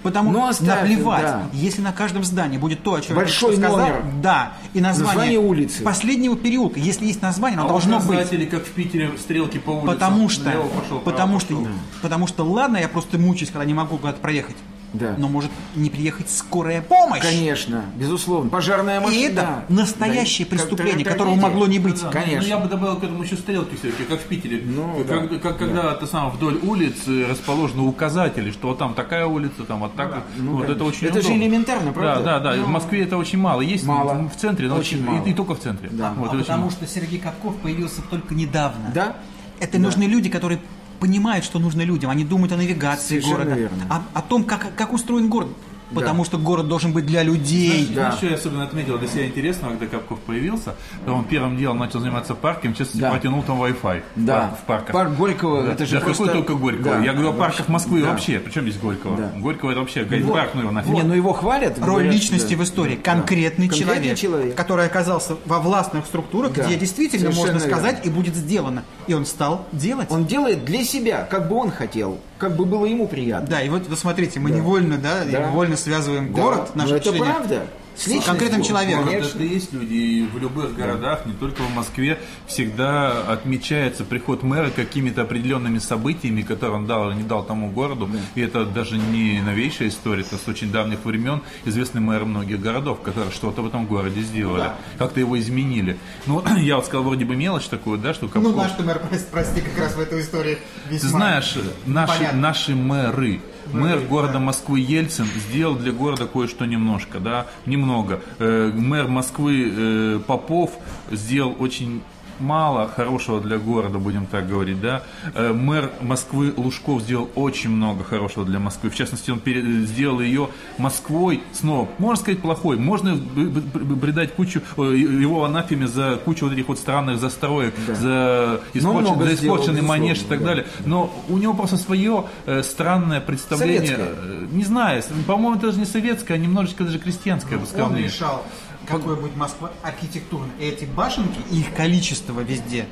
[0.06, 1.42] Потому Ну, что оставь, наплевать, да.
[1.52, 4.04] если на каждом здании будет то, о чем Большой я сказал, номер.
[4.22, 5.82] да, и название, Название улицы.
[5.82, 8.10] последнего переулка, если есть название, оно А должно быть.
[8.10, 9.86] указатели, как в Питере, стрелки по улице.
[9.86, 11.68] Потому что, пошел, потому что, пошел.
[12.02, 14.56] потому что, ладно, я просто мучаюсь, когда не могу куда-то проехать.
[14.92, 15.14] Да.
[15.18, 17.20] Но может не приехать скорая помощь.
[17.20, 18.48] Конечно, безусловно.
[18.50, 19.24] Пожарная И машина.
[19.26, 19.64] это да.
[19.68, 20.56] настоящее Да.
[20.56, 22.00] преступление, Как- которого могло не быть.
[22.02, 22.40] Да, Конечно.
[22.40, 24.62] Ну, я бы добавил к этому еще стрелки все-таки, как в Питере.
[24.64, 25.38] Ну, как, да.
[25.38, 26.94] как когда ты сам вдоль улиц
[27.28, 30.14] расположены указатели, что вот там такая улица, там вот так.
[30.14, 30.24] вот.
[30.38, 30.86] Ну, вот это конечно.
[30.86, 32.22] очень Это же элементарно, правда?
[32.24, 32.56] Да, да, да.
[32.56, 33.60] Ну, в Москве это очень мало.
[33.60, 34.28] Есть Мало.
[34.28, 35.24] в центре, но Очень очень, мало.
[35.26, 35.88] И, и только в центре.
[35.92, 36.14] Да.
[36.16, 36.70] Вот, А и потому мало.
[36.72, 38.90] что Сергей Капков появился только недавно.
[38.94, 39.16] Да?
[39.60, 40.60] Это нужны люди, которые
[40.98, 42.10] понимают, что нужно людям.
[42.10, 43.84] Они думают о навигации Совершенно города, верно.
[43.88, 45.48] о, о том, как, как устроен город.
[45.94, 47.86] Потому что город должен быть для людей.
[47.88, 47.94] Да.
[47.94, 50.74] Знаешь, что я особенно отметил для себя интересного, когда Капков появился?
[51.04, 53.10] То он первым делом начал заниматься парком, сейчас Да.
[53.10, 54.56] протянул там Wi-Fi Да.
[54.60, 54.92] в парках.
[54.92, 55.72] Парк Горького, Да.
[55.72, 56.24] это же Да просто...
[56.24, 56.94] какой только Горького?
[56.96, 57.04] Да.
[57.04, 58.10] Я говорю о парках Москвы Да.
[58.10, 58.38] вообще.
[58.40, 59.16] Причем здесь Горького?
[59.16, 59.32] Да.
[59.38, 60.92] Горького это вообще гайд-парк, ну его нафиг.
[60.92, 61.78] Не, ну его хвалят.
[61.78, 62.60] Роль говорят, личности да.
[62.60, 62.96] в истории.
[62.96, 64.54] Конкретный, Конкретный человек, человек.
[64.56, 66.64] который оказался во властных структурах, Да.
[66.64, 68.08] где действительно Совершенно можно сказать верно.
[68.10, 68.82] и будет сделано.
[69.06, 70.10] И он стал делать.
[70.10, 73.48] Он делает для себя, как бы он хотел, как бы было ему приятно.
[73.48, 75.46] Да, и вот вы смотрите, мы невольно, да, Да.
[75.48, 77.66] невольно связываем Да, город, наше это правда.
[77.96, 78.30] С с личностью.
[78.34, 79.04] конкретным человеком.
[79.06, 79.38] Конечно.
[79.38, 84.68] это есть люди и в любых городах, не только в Москве, всегда отмечается приход мэра
[84.68, 88.06] какими-то определенными событиями, которые он дал или не дал тому городу.
[88.34, 93.00] И это даже не новейшая история, это с очень давних времен известный мэр многих городов,
[93.00, 95.96] которые что-то в этом городе сделали, как-то его изменили.
[96.26, 99.26] Ну, я вот сказал вроде бы мелочь такую, да, что Ну, Капков- наш мэр, прости,
[99.32, 100.58] прости, как раз в этой истории
[100.90, 101.54] весьма Ты знаешь,
[101.86, 102.40] наши, понятно.
[102.40, 103.40] наши мэры,
[103.72, 108.20] мэр города Москвы Ельцин сделал для города кое-что немножко, да, немного.
[108.38, 110.72] Э, мэр Москвы э, Попов
[111.10, 112.02] сделал очень
[112.40, 115.02] мало хорошего для города, будем так говорить, да.
[115.34, 118.90] Э, Мэр Москвы Лужков сделал очень много хорошего для Москвы.
[118.90, 119.40] В частности, он
[119.86, 121.88] сделал ее Москвой снова.
[121.98, 122.76] Можно сказать, плохой.
[122.76, 127.18] Можно б- б- б- придать кучу э, его анафеме за кучу вот этих вот странных
[127.18, 130.46] застроек, за, испорчен- за сделал, испорченный безусловно, манеж и так да.
[130.46, 130.66] далее.
[130.84, 133.96] Но у него просто свое э, странное представление.
[133.96, 134.46] Советское.
[134.52, 137.86] Не знаю, по-моему, это даже не советское, а немножечко даже крестьянское, я бы сказал.
[137.88, 138.04] Он мне.
[138.04, 138.44] решал,
[138.88, 140.50] какой будет Москва архитектурно.
[140.60, 142.86] И эти башенки, и их количество везде,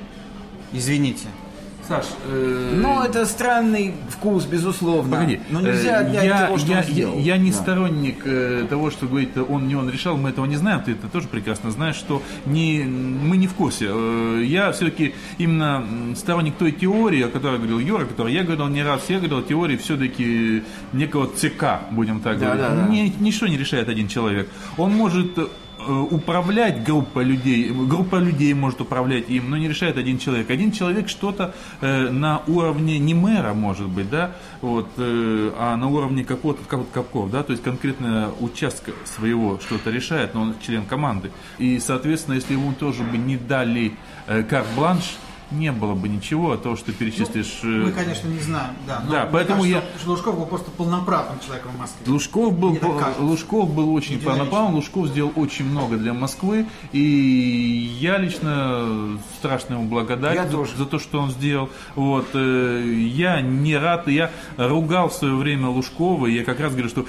[0.73, 1.27] извините.
[1.87, 5.17] Саш, э, Ну, это странный вкус, безусловно.
[5.19, 7.19] Погоди, Но нельзя э, отнять я, того, что я, он сделал.
[7.19, 7.57] я, я не Да.
[7.59, 11.09] сторонник э, того, что говорит, он не он решал, мы этого не знаем, ты это
[11.09, 13.89] тоже прекрасно знаешь, что не, мы не в курсе.
[13.91, 15.85] Э, Я все-таки именно
[16.17, 19.41] сторонник той теории, о которой говорил Юра, о которой я говорил не раз, я говорил
[19.41, 20.63] о теории все-таки
[20.95, 22.63] некого ЦК, будем так Да, говорить.
[22.65, 22.89] да, да.
[22.89, 24.49] Ни- ничто не решает один человек.
[24.79, 25.39] Он может
[25.89, 30.51] управлять группой людей, группа людей может управлять им, но не решает один человек.
[30.51, 35.89] Один человек что-то э, на уровне не мэра, может быть, да, вот, э, а на
[35.89, 40.85] уровне какого-то как Капков, да, то есть конкретно участка своего что-то решает, но он член
[40.85, 41.31] команды.
[41.59, 45.17] И, соответственно, если ему тоже бы не дали э, карт-бланш,
[45.51, 47.61] не было бы ничего, то, что перечислишь.
[47.63, 49.01] э, Мы, конечно, не знаем, да.
[49.05, 52.13] но Да, поэтому кажется, я- что Лужков был просто полноправным человеком в Москве.
[52.13, 52.79] Лужков был.
[53.21, 59.85] Лужков был очень полноправен, Лужков сделал очень много для Москвы, и я лично страшно ему
[59.85, 60.77] благодарен Я за, тоже.
[60.77, 61.69] за то, что он сделал.
[61.95, 62.83] Вот, э,
[63.15, 67.07] я не рад, я ругал в свое время Лужкова, и я как раз говорю, что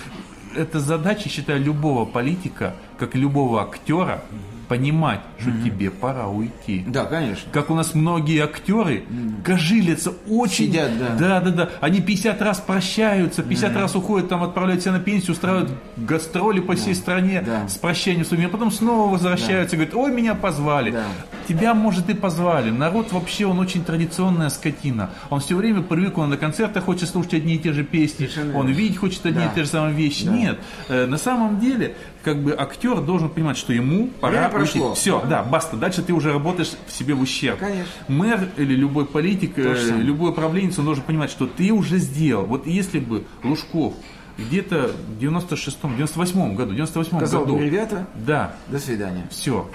[0.55, 4.23] это задача, считаю, любого политика, как любого актера,
[4.67, 6.83] понимать, что тебе пора уйти.
[6.87, 7.49] Да, конечно.
[7.51, 9.05] Как у нас многие актеры
[9.43, 10.65] кожилятся очень...
[10.67, 11.15] Сидят, да.
[11.17, 11.69] Да, да, да.
[11.81, 16.75] Они 50 раз прощаются, 50 раз уходят, там отправляют себя на пенсию, устраивают гастроли по
[16.75, 17.67] всей стране Да.
[17.67, 20.91] с прощанием с а потом снова возвращаются и говорят, ой, меня позвали.
[20.91, 21.05] Да.
[21.47, 22.69] Тебя, может, и позвали.
[22.71, 25.09] Народ вообще, он очень традиционная скотина.
[25.29, 28.57] Он все время привык, он на концертах хочет слушать одни и те же песни, Совершенно
[28.57, 29.51] он видеть хочет одни Да.
[29.51, 30.23] и те же самые вещи.
[30.23, 34.93] Нет, Э, на самом деле, как бы актер должен понимать, что ему пора Время прошло.
[34.95, 35.77] Все, да, баста.
[35.77, 37.59] Дальше ты уже работаешь в себе в ущерб.
[37.59, 37.85] Конечно.
[38.07, 42.45] Мэр или любой политик, э, любой управленец, он должен понимать, что ты уже сделал.
[42.45, 43.93] Вот если бы Лужков
[44.37, 49.27] где-то в 96-м, 98-м году, 98-м Сказал году, ребята, да, до свидания.
[49.31, 49.69] все.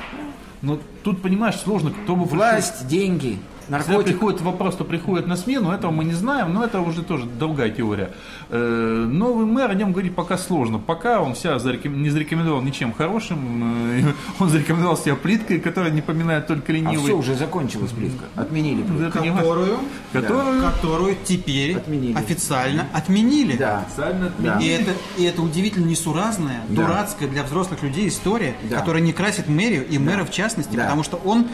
[0.62, 2.38] Но тут, понимаешь, сложно, кто бы пришел.
[2.38, 3.38] Власть, деньги,
[3.70, 4.12] Когда наркотики.
[4.12, 7.70] приходит вопрос, кто приходит на смену, этого мы не знаем, но это уже тоже другая
[7.70, 8.10] теория.
[8.48, 10.78] Э, Новый мэр, о нем говорить пока сложно.
[10.78, 16.02] Пока он себя зареком- не зарекомендовал ничем хорошим, э, он зарекомендовал себя плиткой, которая не
[16.02, 17.04] поминает только А ленивый.
[17.04, 18.24] все, уже закончилась плитка.
[18.36, 19.18] Отменили плитку.
[19.18, 19.78] Которую,
[20.12, 22.16] Которую которую теперь Отменили.
[22.16, 23.56] официально отменили.
[23.56, 23.84] Да.
[23.86, 24.58] официально Да.
[24.58, 26.82] И это, и это удивительно несуразная, Да.
[26.82, 28.78] дурацкая для взрослых людей история, Да.
[28.78, 30.82] которая не красит мэрию и мэра в частности, Да.
[30.84, 31.46] потому что он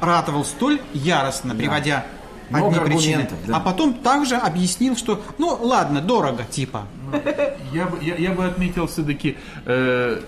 [0.00, 2.04] ратовал столь яростно, приводя
[2.50, 3.56] Много одни причины, да.
[3.56, 6.86] а потом также объяснил, что ну ладно, дорого, типа.
[7.72, 10.20] Я бы, я, я бы отметил все-таки э,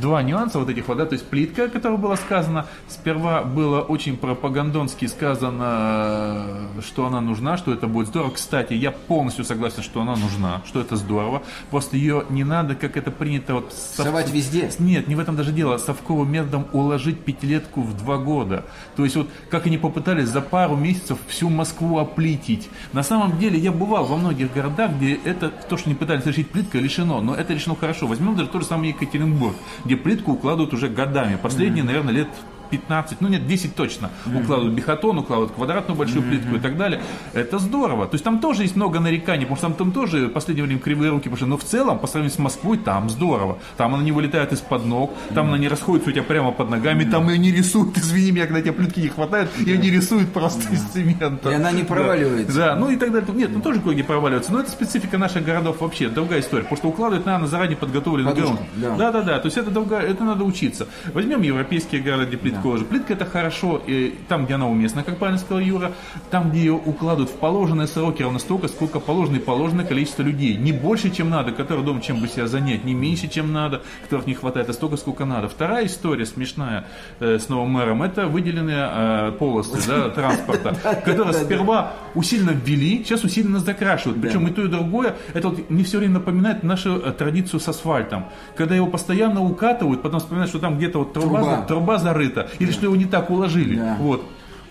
[0.00, 3.80] два нюанса вот этих вот, да, то есть плитка, о которой было сказано, сперва было
[3.80, 8.30] очень пропагандонски сказано, что она нужна, что это будет здорово.
[8.30, 11.42] Кстати, я полностью согласен, что она нужна, что это здорово.
[11.70, 14.70] Просто ее не надо, как это принято вот сов- Совать везде.
[14.78, 15.78] Нет, не в этом даже дело.
[15.78, 18.64] Совковым методом уложить пятилетку в два года.
[18.96, 22.68] То есть вот как они попытались за пару месяцев всю Москву оплитить.
[22.92, 26.50] На самом деле я бывал во многих городах, где это то, что не пытались решить
[26.50, 27.20] плиткой, решено.
[27.20, 28.06] Но это решено хорошо.
[28.06, 29.54] Возьмем даже тот же самый Екатеринбург,
[29.84, 31.38] где плитку укладывают уже годами.
[31.40, 32.28] Последние, наверное, лет
[32.78, 34.10] 15, ну нет, 10 точно.
[34.26, 37.00] Укладывают бетон, укладывают квадратную большую плитку и так далее.
[37.32, 38.06] Это здорово.
[38.06, 40.80] То есть там тоже есть много нареканий, потому что там, там тоже в последнее время
[40.80, 41.46] кривые руки пошли.
[41.46, 43.58] Но в целом, по сравнению с Москвой, там здорово.
[43.76, 47.04] Там она не вылетает из-под ног, там она не расходится у тебя прямо под ногами,
[47.04, 50.72] там ее не рисуют, извини меня, когда тебе плитки не хватает, ее не рисуют просто
[50.72, 51.50] из цемента.
[51.50, 52.56] И она не проваливается.
[52.56, 53.28] Да, ну и так далее.
[53.34, 54.52] Нет, ну тоже кое-где проваливаются.
[54.52, 56.62] Но это специфика наших городов вообще, другая история.
[56.64, 58.60] Потому что укладывать надо на заранее подготовленный грунт.
[58.76, 58.96] да.
[58.96, 59.38] Да, да, да.
[59.38, 60.86] То есть это другая, это надо учиться.
[61.12, 62.84] Возьмем европейские города, где плитка уже.
[62.84, 65.92] Плитка это хорошо, и там, где она уместна, как правильно сказал Юра,
[66.30, 70.56] там, где ее укладывают в положенные сроки, ровно столько, сколько положено и положенное количество людей.
[70.56, 74.26] Не больше, чем надо, которые дома чем бы себя занять, не меньше, чем надо, которых
[74.26, 75.48] не хватает, а столько, сколько надо.
[75.48, 76.86] Вторая история смешная
[77.20, 80.74] э, с новым мэром, это выделенные э, полосы да, транспорта,
[81.04, 84.20] которые сперва усиленно ввели, сейчас усиленно закрашивают.
[84.20, 87.68] Причем и то, и другое, это вот мне все время напоминает нашу э, традицию с
[87.68, 88.26] асфальтом.
[88.56, 91.98] Когда его постоянно укатывают, потом вспоминают, что там где-то вот труба, Труба.
[91.98, 93.76] за- или что его не так уложили.
[93.76, 93.96] Да.
[94.00, 94.24] Вот.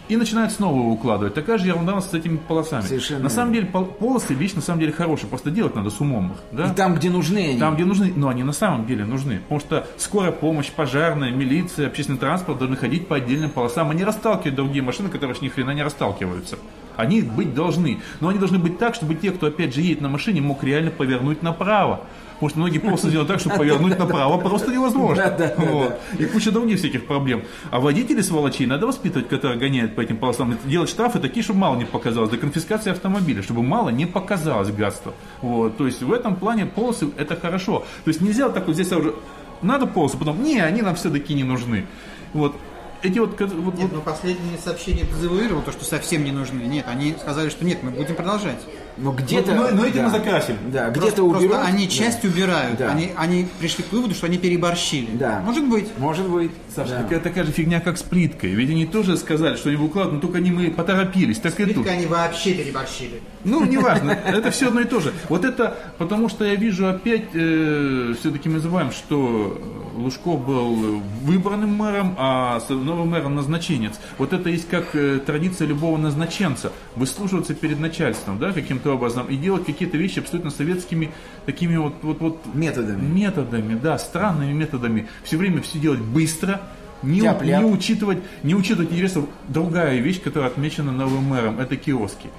[0.10, 1.34] И начинают снова его укладывать.
[1.34, 2.82] Такая же ерунда с этими полосами.
[2.82, 6.02] Совершенно на самом деле пол- полосы вещь на самом деле хорошая, просто делать надо с
[6.02, 6.38] умом их.
[6.52, 6.72] Да?
[6.72, 7.60] И там, где нужны они.
[7.60, 9.40] Там, где нужны, но они на самом деле нужны.
[9.40, 14.04] Потому что скорая помощь, пожарная, милиция, общественный транспорт должны ходить по отдельным полосам, а не
[14.04, 16.58] расталкивать другие машины, которые ж ни хрена не расталкиваются.
[16.98, 18.00] Они быть должны.
[18.20, 20.92] Но они должны быть так, чтобы те, кто опять же едет на машине, мог реально
[20.92, 22.02] повернуть направо.
[22.34, 25.34] Потому что многие полосы делают так, что повернуть направо просто невозможно.
[25.58, 26.00] Вот.
[26.20, 27.44] И куча других всяких проблем.
[27.72, 30.58] А водители сволочей надо воспитывать, которые гоняют по этим полосам.
[30.66, 32.30] Делать штрафы такие, чтобы мало не показалось.
[32.30, 35.14] До конфискации автомобиля, чтобы мало не показалось гадство.
[35.42, 35.78] Вот.
[35.78, 37.86] То есть в этом плане полосы это хорошо.
[38.04, 39.16] То есть нельзя так вот здесь уже
[39.62, 41.86] надо полосы, потом не, они нам все-таки не нужны.
[42.34, 42.56] Вот.
[43.04, 46.62] Эти вот, вот- Нет, вот но последнее сообщение дезавуировало то, что совсем не нужны.
[46.62, 48.60] Нет, они сказали, что нет, мы будем продолжать.
[48.96, 49.54] Но где-то...
[49.54, 50.04] Ну, ну, эти да.
[50.04, 50.56] мы закрасим.
[50.72, 51.48] Да, Просто- где-то уберут.
[51.52, 51.92] Просто они Да.
[51.92, 52.78] часть убирают.
[52.78, 52.92] Да.
[52.92, 55.18] Они, они пришли к выводу, что они переборщили.
[55.18, 55.42] Да.
[55.42, 55.90] Может быть.
[55.98, 56.52] Может быть.
[56.76, 57.04] Саша, Да.
[57.04, 58.52] такая, такая же фигня, как с плиткой.
[58.52, 61.40] Ведь они тоже сказали, что они выкладывают, но только они мы поторопились.
[61.40, 61.86] Так и тут.
[61.88, 63.22] Они вообще переборщили.
[63.44, 65.14] Ну, неважно, это все одно и то же.
[65.30, 69.62] Вот это, потому что я вижу опять, все-таки мы называем, что
[69.96, 74.00] Лужков был выбранным мэром, а с- новым мэром назначенец.
[74.18, 76.72] Вот это есть как э, традиция любого назначенца.
[76.96, 81.12] Выслуживаться перед начальством, да, каким-то образом, и делать какие-то вещи абсолютно советскими
[81.46, 83.02] такими вот, вот, вот Методами.
[83.06, 85.08] методами, да, странными методами.
[85.24, 86.62] Все время все делать быстро,
[87.04, 89.26] не, не учитывать, не учитывать интересов.
[89.48, 92.30] Другая вещь, которая отмечена новым мэром, это киоски.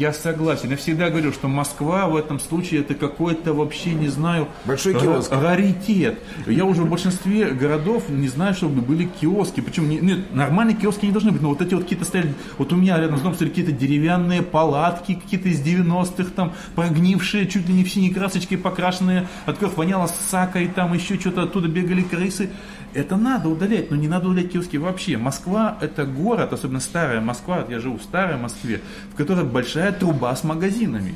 [0.00, 0.68] Я согласен.
[0.70, 5.30] Я всегда говорю, что Москва в этом случае это какой-то вообще, не знаю, Большой киоск.
[5.30, 6.18] раритет.
[6.48, 9.60] Я уже в большинстве городов не знаю, чтобы были киоски.
[9.60, 11.40] Причем не- нет, нормальные киоски не должны быть.
[11.40, 14.42] Но вот эти вот какие-то стояли, вот у меня рядом с домом стояли какие-то деревянные
[14.42, 19.76] палатки, какие-то из 90-х, там, прогнившие, чуть ли не в синей красочкой покрашенные, от которых
[19.76, 22.50] воняло сакой, там еще что-то оттуда бегали крысы.
[22.96, 25.18] Это надо удалять, но не надо удалять киоски вообще.
[25.18, 28.80] Москва это город, особенно старая Москва, я живу в старой Москве,
[29.12, 31.14] в которой большая труба с магазинами.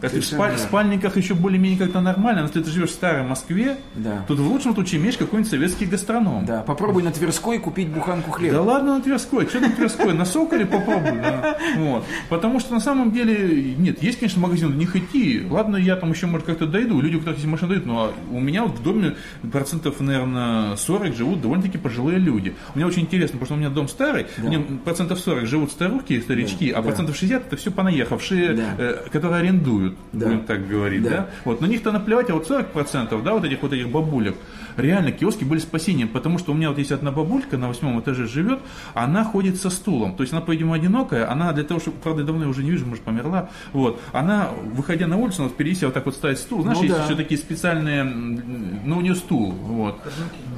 [0.00, 3.22] Это в Совершенно спаль- спальниках еще более-менее как-то нормально, но если ты живешь в старой
[3.22, 4.24] Москве, Да.
[4.28, 6.44] тут в лучшем случае имеешь какой-нибудь советский гастроном.
[6.44, 8.58] Да, попробуй на Тверской купить буханку Да хлеба.
[8.58, 11.12] ладно на Тверской, что на Тверской, на Соколе попробуй.
[11.22, 11.56] да.
[11.78, 12.04] Вот.
[12.28, 15.46] Потому что на самом деле, нет, есть, конечно, магазин, в них идти.
[15.50, 17.00] Ладно, я там еще, может, как-то дойду.
[17.00, 17.86] Люди, у которых есть машина, дойдут.
[17.86, 19.14] Но у меня вот в доме
[19.50, 22.54] процентов, наверное, 40 живут довольно-таки пожилые люди.
[22.74, 25.70] У меня очень интересно, потому что у меня дом старый, у меня процентов 40 живут
[25.70, 26.82] старухи, старички, а да.
[26.82, 28.62] процентов 60 это все понаехавшие, Да.
[28.78, 30.26] э, которые арендуют, Да.
[30.26, 31.02] будем так говорить.
[31.02, 31.10] Да.
[31.10, 31.26] Да.
[31.44, 34.36] Вот, на них-то наплевать, а вот 40%, да, вот этих вот этих бабулек,
[34.76, 38.26] реально киоски были спасением, потому что у меня вот есть одна бабулька на восьмом этаже
[38.26, 38.60] живет,
[38.94, 42.44] она ходит со стулом, то есть она, по-видимому, одинокая, она для того, чтобы, правда, давно
[42.44, 45.94] я уже не вижу, может, померла, вот, она, выходя на улицу, она впереди себя вот
[45.94, 47.04] так вот ставит стул, знаешь, Ну есть да.
[47.04, 50.00] еще такие специальные, ну, у нее стул, вот.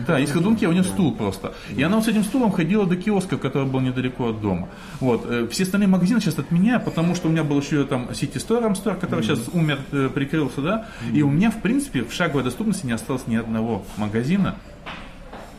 [0.07, 1.53] Да, есть ходунки, а у нее стул просто.
[1.77, 4.69] И она вот с этим стулом ходила до киоска, который был недалеко от дома.
[5.01, 5.27] Вот.
[5.29, 8.35] Э, Все остальные магазины сейчас от меня, потому что у меня был еще там City
[8.37, 10.87] Store, Ram Store, который сейчас умер, э, прикрылся, да.
[11.13, 14.57] И у меня, в принципе, в шаговой доступности не осталось ни одного магазина.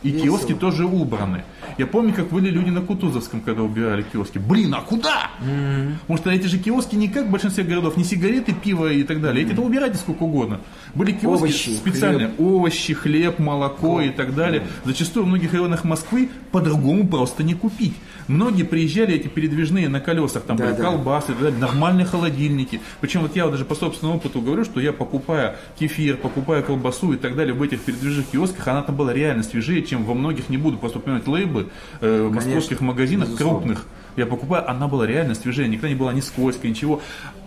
[0.02, 0.38] И Весело.
[0.38, 1.44] киоски тоже убраны.
[1.76, 4.38] Я помню, как были люди на Кутузовском, когда убирали киоски.
[4.38, 5.30] Блин, а куда?
[5.38, 9.20] Потому что эти же киоски не как в большинстве городов, не сигареты, пиво и так
[9.20, 9.44] далее.
[9.44, 10.60] Эти-то убирайте сколько угодно.
[10.94, 12.30] Были киоски Овощи, специальные.
[12.38, 14.66] Овощи, хлеб, молоко и так далее.
[14.86, 17.94] Зачастую в многих районах Москвы по-другому просто не купить.
[18.30, 20.82] Многие приезжали эти передвижные на колесах, там Да, были да.
[20.84, 22.80] колбасы, далее, нормальные холодильники.
[23.00, 27.12] Причем вот я вот даже по собственному опыту говорю, что я покупая кефир, покупая колбасу
[27.12, 30.48] и так далее в этих передвижных киосках, она там была реально свежее, чем во многих,
[30.48, 33.58] не буду просто упоминать лейбы, э, в московских магазинах безусловно.
[33.58, 33.86] крупных.
[34.16, 37.00] Я покупаю, она была реально свежая, никогда не была ни скользкая, ничего.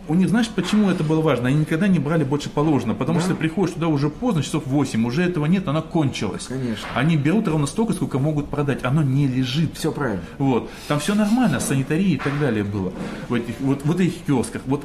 [0.07, 1.47] У них, знаешь, почему это было важно?
[1.47, 5.05] Они никогда не брали больше положено, потому что ты приходишь туда уже поздно, часов 8,
[5.05, 6.45] уже этого нет, она кончилась.
[6.47, 6.87] Конечно.
[6.93, 9.77] Они берут ровно столько, сколько могут продать, оно не лежит.
[9.77, 10.23] Все правильно.
[10.37, 10.69] Вот.
[10.87, 12.91] Там все нормально, санитария и так далее было.
[13.29, 14.61] В этих, вот, вот этих киосках.
[14.65, 14.83] Вот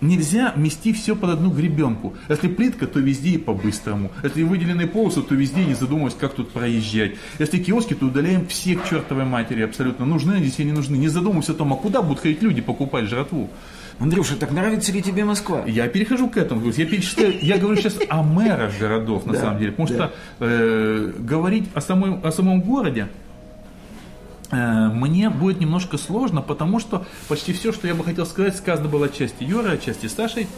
[0.00, 2.14] нельзя мести все под одну гребенку.
[2.28, 4.10] Если плитка, то везде и по-быстрому.
[4.22, 7.12] Если выделенные полосы, то везде не задумываясь, как тут проезжать.
[7.38, 10.04] Если киоски, то удаляем все к чертовой матери абсолютно.
[10.06, 10.96] Нужны они здесь или не нужны.
[10.96, 13.50] Не задумываясь о том, а куда будут ходить люди покупать жратву.
[14.00, 15.64] Андрюша, так нравится ли тебе Москва?
[15.66, 16.70] Я перехожу к этому.
[16.70, 19.72] Я, перечисляю, я говорю сейчас о мэрах городов, на Да, самом деле.
[19.72, 19.94] Потому да.
[19.94, 23.08] что э, говорить о самом, о самом городе
[24.50, 29.06] мне будет немножко сложно, потому что почти все, что я бы хотел сказать, сказано было
[29.06, 30.48] отчасти Юрой, отчасти Сашей.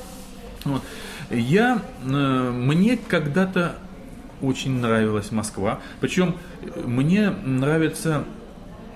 [0.65, 0.83] Вот.
[1.31, 3.77] Я, э, мне когда-то
[4.43, 5.81] очень нравилась Москва.
[6.01, 8.25] Причем э, мне нравится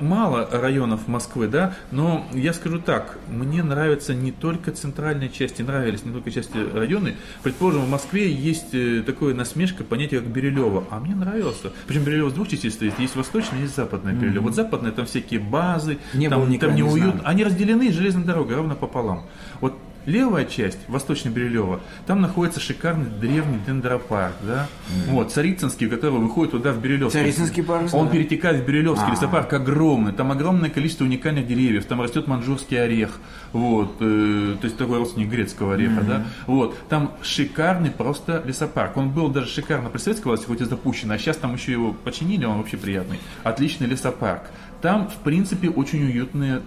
[0.01, 6.05] мало районов Москвы, да, но я скажу так, мне нравятся не только центральные части, нравились
[6.05, 7.17] не только части районы.
[7.43, 11.61] Предположим, в Москве есть э, такое насмешка, понятие как Бирюлево, а мне нравилось.
[11.87, 14.45] Причем Бирюлево с двух частей стоит, есть восточная, есть западная Бирюлево.
[14.45, 17.11] Вот западная, там всякие базы, Не там, там не неуютно.
[17.13, 17.21] знаю.
[17.25, 19.25] Они разделены железной дорогой равно пополам.
[19.61, 19.75] Вот
[20.07, 24.69] левая часть, восточный Бирюлево, там находится шикарный древний дендропарк, да,
[25.09, 27.21] вот, Царицынский, который выходит туда в Бирюлевский.
[27.21, 28.13] Царицынский парк, Он да.
[28.13, 29.11] перетекает в Бирюлевский А.
[29.11, 33.19] лесопарк огромный, там огромное количество уникальных деревьев, там растет манжурский орех,
[33.53, 38.97] вот, э, то есть такой родственник грецкого ореха, да, вот, там шикарный просто лесопарк.
[38.97, 41.93] Он был даже шикарно при советской власти, хоть и запущен, а сейчас там еще его
[41.93, 43.19] починили, он вообще приятный.
[43.43, 44.43] Отличный лесопарк.
[44.83, 46.61] Там, в принципе, очень уютные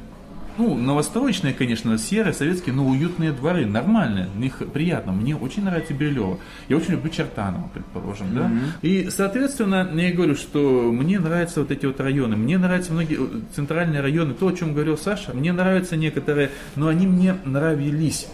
[0.57, 5.11] ну, новостроечные, конечно, серые, советские, но уютные дворы, нормальные, в них приятно.
[5.11, 6.39] Мне очень нравится Бирюлево.
[6.67, 8.51] Я очень люблю Чертанова, предположим, да.
[8.81, 12.35] И, соответственно, я говорю, что мне нравятся вот эти вот районы.
[12.35, 14.33] Мне нравятся многие э, центральные районы.
[14.33, 18.27] То, о чем говорил Саша, мне нравятся некоторые, но они мне нравились.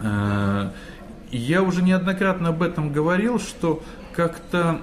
[0.00, 4.80] И Я уже неоднократно об этом говорил, что как-то,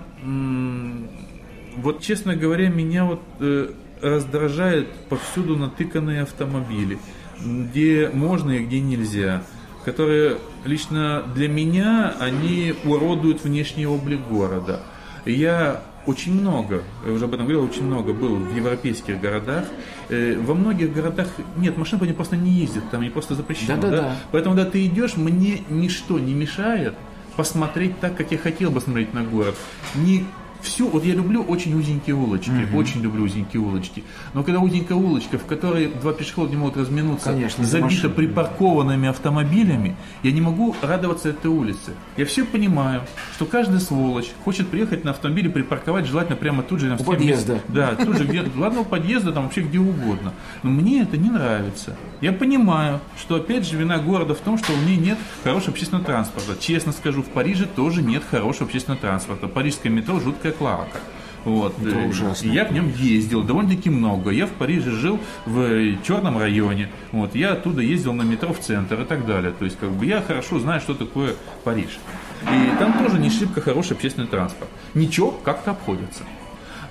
[1.77, 3.71] вот честно говоря, меня вот э,
[4.03, 6.99] раздражает повсюду натыканные автомобили,
[7.39, 9.43] где можно и где нельзя,
[9.85, 14.81] которые лично для меня, они уродуют внешний облик города.
[15.25, 19.65] Я очень много, я уже об этом говорил, очень много был в европейских городах.
[20.09, 23.77] Э, Во многих городах нет машин, по ним просто не ездят, там они просто запрещено.
[23.77, 24.01] Да-да-да.
[24.01, 24.15] да?
[24.31, 26.93] Поэтому, когда ты идешь, мне ничто не мешает
[27.37, 29.55] посмотреть так, как я хотел бы смотреть на город.
[29.95, 30.25] Не
[30.63, 34.03] всю, вот я люблю очень узенькие улочки, очень люблю узенькие улочки.
[34.33, 39.95] Но когда узенькая улочка, в которой два пешехода не могут разминуться, Конечно, забита припаркованными автомобилями,
[40.23, 41.93] я не могу радоваться этой улице.
[42.17, 43.01] Я все понимаю,
[43.35, 46.89] что каждый сволочь хочет приехать на автомобиле, припарковать, желательно прямо тут же.
[46.89, 47.53] рядом У подъезда.
[47.53, 47.73] местом.
[47.73, 50.33] Да, тут же где ладно, у подъезда, там вообще где угодно.
[50.63, 51.97] Но мне это не нравится.
[52.21, 56.05] Я понимаю, что опять же вина города в том, что у нее нет хорошего общественного
[56.05, 56.55] транспорта.
[56.59, 59.47] Честно скажу, в Париже тоже нет хорошего общественного транспорта.
[59.47, 60.99] Парижское метро жуткая клака.
[61.45, 61.75] Вот.
[61.81, 62.47] Это Э, ужасно.
[62.47, 64.29] и я в нем ездил довольно-таки много.
[64.31, 66.89] Я в Париже жил в черном районе.
[67.11, 67.35] Вот.
[67.35, 69.51] Я оттуда ездил на метро в центр и так далее.
[69.51, 71.33] То есть, как бы я хорошо знаю, что такое
[71.65, 71.99] Париж.
[72.43, 74.69] И там тоже не шибко хороший общественный транспорт.
[74.93, 76.23] Ничего, как-то обходится.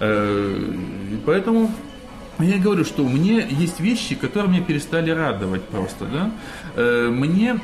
[0.01, 0.75] Э,
[1.25, 1.71] Поэтому
[2.39, 6.31] я говорю, что мне есть вещи, которые меня перестали радовать просто, да.
[6.77, 7.59] Э, Мне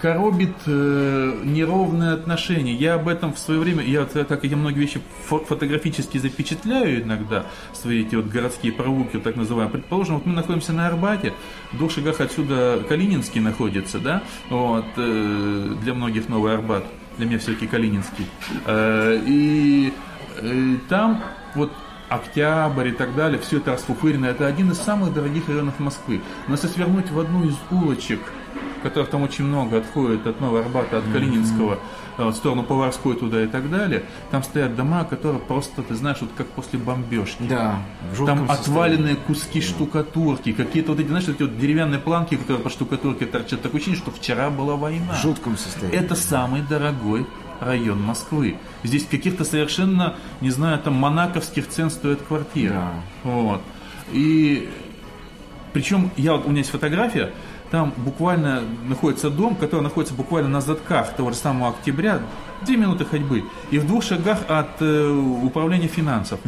[0.00, 2.74] коробит э, неровное отношение.
[2.74, 7.46] Я об этом в свое время, я как эти многие вещи фо- фотографически запечатляю иногда,
[7.72, 9.72] свои эти вот городские прогулки, так называемые.
[9.72, 11.32] Предположим, вот мы находимся на Арбате,
[11.72, 16.84] в двух шагах отсюда Калининский находится, да, вот, э, для многих Новый Арбат,
[17.16, 18.26] для меня все-таки Калининский.
[18.66, 19.92] Э, и
[20.36, 21.22] э, там
[21.54, 21.72] вот
[22.08, 24.26] Октябрь и так далее, все это расфуфырено.
[24.26, 26.20] Это один из самых дорогих районов Москвы.
[26.46, 28.20] Но если свернуть в одну из улочек,
[28.82, 31.78] которых там очень много отходит от Нового Арбата, от Калининского,
[32.18, 36.18] э, в сторону Поварской туда и так далее, там стоят дома, которые просто, ты знаешь,
[36.20, 37.42] вот как после бомбежки.
[37.48, 37.80] Да,
[38.12, 38.60] в Там состоянии.
[38.60, 43.62] отваленные куски штукатурки, какие-то вот эти, знаешь, эти вот деревянные планки, которые по штукатурке торчат.
[43.62, 45.14] Такое ощущение, что вчера была война.
[45.14, 45.98] В жутком состоянии.
[45.98, 47.26] Это самый дорогой
[47.60, 48.56] район Москвы.
[48.84, 52.74] Здесь каких-то совершенно, не знаю, там монаковских цен стоит квартира.
[52.74, 53.30] Да.
[53.30, 53.62] Вот.
[54.12, 54.68] И
[55.72, 57.32] причем я вот, у меня есть фотография,
[57.70, 62.20] там буквально находится дом, который находится буквально на задках того же самого октября,
[62.62, 65.08] две минуты ходьбы, и в двух шагах от э,
[65.42, 66.40] управления финансов.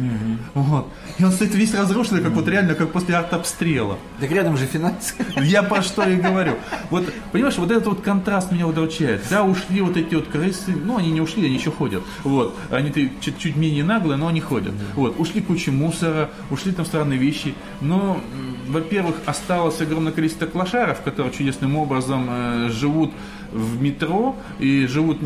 [0.53, 0.87] Вот.
[1.17, 3.97] И он стоит весь разрушенный, как вот реально, как после артобстрела.
[4.19, 5.13] Так рядом же финансы.
[5.35, 6.53] Я про что и говорю.
[6.89, 9.23] Вот, понимаешь, вот этот вот контраст меня удручает.
[9.29, 12.03] Да, ушли вот эти вот крысы, ну, они не ушли, они еще ходят.
[12.23, 12.91] Вот, они
[13.21, 14.73] чуть-чуть менее наглые, но они ходят.
[14.95, 17.53] Вот, ушли куча мусора, ушли там странные вещи.
[17.81, 18.19] Но,
[18.67, 23.13] во-первых, осталось огромное количество клошаров, которые чудесным образом э, живут
[23.51, 25.17] в метро и живут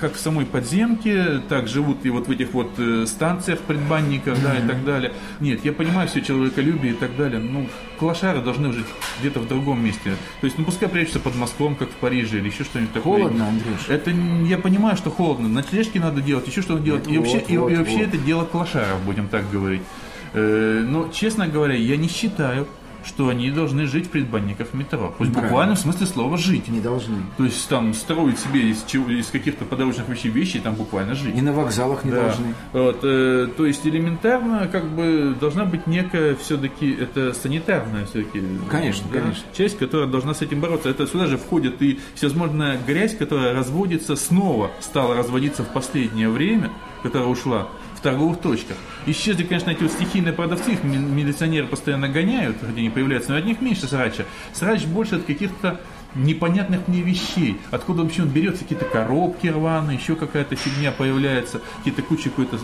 [0.00, 4.56] как в самой подземке, так живут и вот в этих вот э, станциях предбанников, да,
[4.56, 5.12] и так далее.
[5.40, 7.40] Нет, я понимаю все человеколюбие и так далее.
[7.40, 7.68] Ну,
[7.98, 8.86] клошары должны жить
[9.20, 10.14] где-то в другом месте.
[10.40, 13.22] То есть, ну, пускай прячутся под мостом, как в Париже, или еще что-нибудь такое.
[13.22, 13.88] Холодно, Андрюш.
[13.88, 15.48] Это я понимаю, что холодно.
[15.48, 17.06] Ночлежки надо делать, еще что-то делать.
[17.06, 18.08] Вот, и вообще, и- вот, и вообще вот.
[18.08, 19.82] это дело клошаров, будем так говорить.
[20.34, 22.66] Э, Но, честно говоря, я не считаю,
[23.04, 25.14] что они должны жить в предбанниках метро.
[25.16, 25.42] Пусть в Правильно.
[25.42, 26.68] буквальном смысле слова жить.
[26.68, 27.16] Не должны.
[27.36, 31.36] То есть там строить себе из, чего- из каких-то подручных вещей вещи, там буквально жить.
[31.36, 32.22] И на вокзалах не Да.
[32.22, 32.54] должны.
[32.72, 39.06] Вот, э, то есть элементарно, как бы должна быть некая все-таки это санитарная все-таки Конечно,
[39.12, 39.44] конечно.
[39.56, 40.88] часть, которая должна с этим бороться.
[40.88, 46.70] Это сюда же входит и всевозможная грязь, которая разводится снова, стала разводиться в последнее время,
[47.02, 47.68] которая ушла
[47.98, 48.76] в торговых точках.
[49.06, 53.38] Исчезли, конечно, эти вот стихийные продавцы, их ми- милиционеры постоянно гоняют, где они появляются, но
[53.38, 54.24] от них меньше срача.
[54.52, 55.80] Срач больше от каких-то
[56.14, 57.58] непонятных мне вещей.
[57.70, 62.58] Откуда вообще он берется, какие-то коробки рваные, еще какая-то фигня появляется, какие-то куча какой-то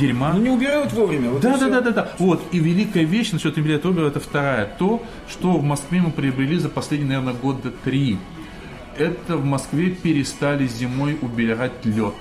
[0.00, 0.32] дерьма.
[0.32, 1.30] Ну не убирают вовремя.
[1.30, 2.12] вот Да, да, да, да, да.
[2.18, 4.64] Вот, и великая вещь насчет Эмилия Тобера, это вторая.
[4.78, 8.18] То, что в Москве мы приобрели за последние, наверное, года три.
[8.96, 12.14] Это в Москве перестали зимой убирать лед.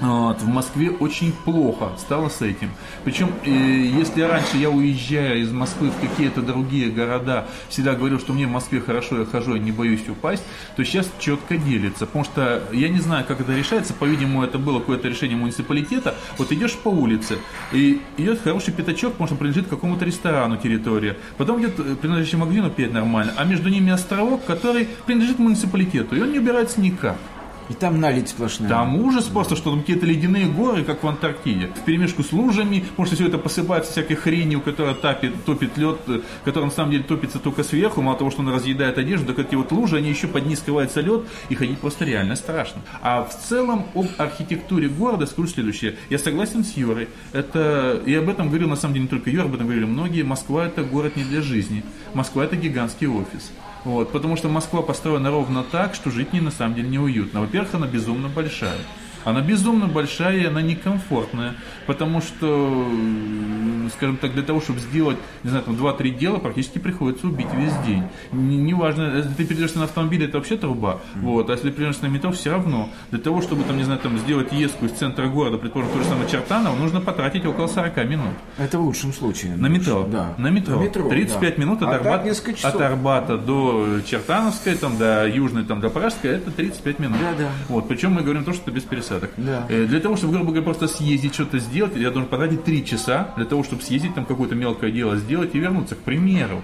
[0.00, 2.70] Вот, в Москве очень плохо стало с этим.
[3.04, 8.32] Причем, э, если раньше я уезжая из Москвы в какие-то другие города, всегда говорил, что
[8.32, 10.42] мне в Москве хорошо, я хожу, я не боюсь упасть,
[10.74, 12.06] то сейчас четко делится.
[12.06, 16.16] Потому что я не знаю, как это решается, по-видимому, это было какое-то решение муниципалитета.
[16.38, 17.38] Вот идешь по улице,
[17.72, 21.16] и идет хороший пятачок, потому что принадлежит какому-то ресторану территория.
[21.36, 26.20] Потом идет э, принадлежащий магазину опять нормально, а между ними островок, который принадлежит муниципалитету, и
[26.20, 27.16] он не убирается никак.
[27.70, 28.68] И там налить сплошная.
[28.68, 31.68] Там ужас просто, что там какие-то ледяные горы, как в Антарктиде.
[31.68, 35.98] В перемешку с лужами, потому что все это посыпается всякой хренью, которая топит, топит лед,
[36.08, 39.46] э, который на самом деле топится только сверху, мало того, что он разъедает одежду, так
[39.46, 42.82] эти вот лужи, они еще под ней скрывается лед, и ходить просто реально страшно.
[43.00, 45.96] А в целом об архитектуре города скажу следующее.
[46.10, 47.08] Я согласен с Юрой.
[47.32, 50.22] Это, и об этом говорил на самом деле не только Юра, об этом говорили многие.
[50.22, 51.82] Москва это город не для жизни.
[52.12, 53.50] Москва это гигантский офис.
[53.84, 57.40] Вот, потому что Москва построена ровно так, что жить не на самом деле неуютно.
[57.40, 58.78] Во-первых, она безумно большая.
[59.24, 61.54] Она безумно большая и она некомфортная,
[61.86, 62.86] потому что,
[63.96, 67.74] скажем так, для того, чтобы сделать, не знаю, там 2-3 дела, практически приходится убить весь
[67.86, 68.04] день.
[68.32, 72.06] Не- Неважно, если ты перейдешь на автомобиль, это вообще труба, вот, а если перейдешь на
[72.06, 72.88] метро, все равно.
[73.10, 76.04] Для того, чтобы, там, не знаю, там, сделать езку из центра города, предположим, то же
[76.08, 78.34] самое Чертаново, нужно потратить около 40 минут.
[78.58, 79.56] Это в лучшем случае.
[79.56, 80.06] На метро.
[80.10, 80.34] Да.
[80.38, 80.78] На метро.
[80.78, 81.62] 35 да.
[81.62, 82.74] минут от, А часов.
[82.74, 87.18] от Арбата до Чертановской, там, до Южной, там, до Пражской, это 35 минут.
[87.20, 87.48] Да, да.
[87.68, 88.82] Вот, причем мы говорим то, что это без
[89.14, 89.30] пересадок.
[89.36, 89.66] Да.
[89.68, 93.28] Э, Для того, чтобы, грубо говоря, просто съездить, что-то сделать, я должен потратить 3 часа
[93.36, 96.62] для того, чтобы съездить, там, какое-то мелкое дело сделать и вернуться, к примеру.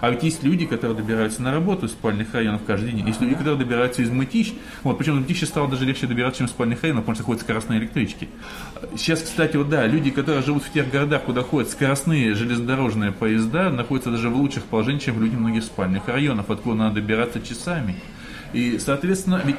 [0.00, 3.06] А ведь есть люди, которые добираются на работу из спальных районов каждый день.
[3.06, 4.52] Есть люди, которые добираются из Мытищ.
[4.82, 7.40] Вот, причем из Мытища стало даже легче добираться, чем из спальных районов, потому что ходят
[7.40, 8.28] скоростные электрички.
[8.94, 13.70] Сейчас, кстати, вот да, люди, которые живут в тех городах, куда ходят скоростные железнодорожные поезда,
[13.70, 17.96] находятся даже в лучших положениях, чем люди многих спальных районов, откуда надо добираться часами.
[18.52, 19.56] И, соответственно, ведь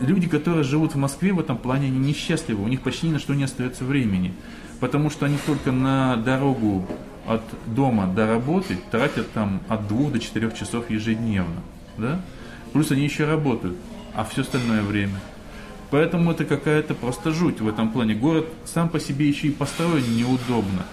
[0.00, 3.18] люди, которые живут в Москве, в этом плане они несчастливы, у них почти ни на
[3.18, 4.32] что не остается времени,
[4.80, 6.86] потому что они только на дорогу
[7.26, 11.62] от дома до работы тратят там от двух до четырех часов ежедневно,
[11.98, 12.20] да?
[12.72, 13.76] Плюс они еще работают,
[14.14, 15.18] а все остальное время.
[15.90, 18.14] Поэтому это какая-то просто жуть в этом плане.
[18.14, 20.84] Город сам по себе еще и построен неудобно.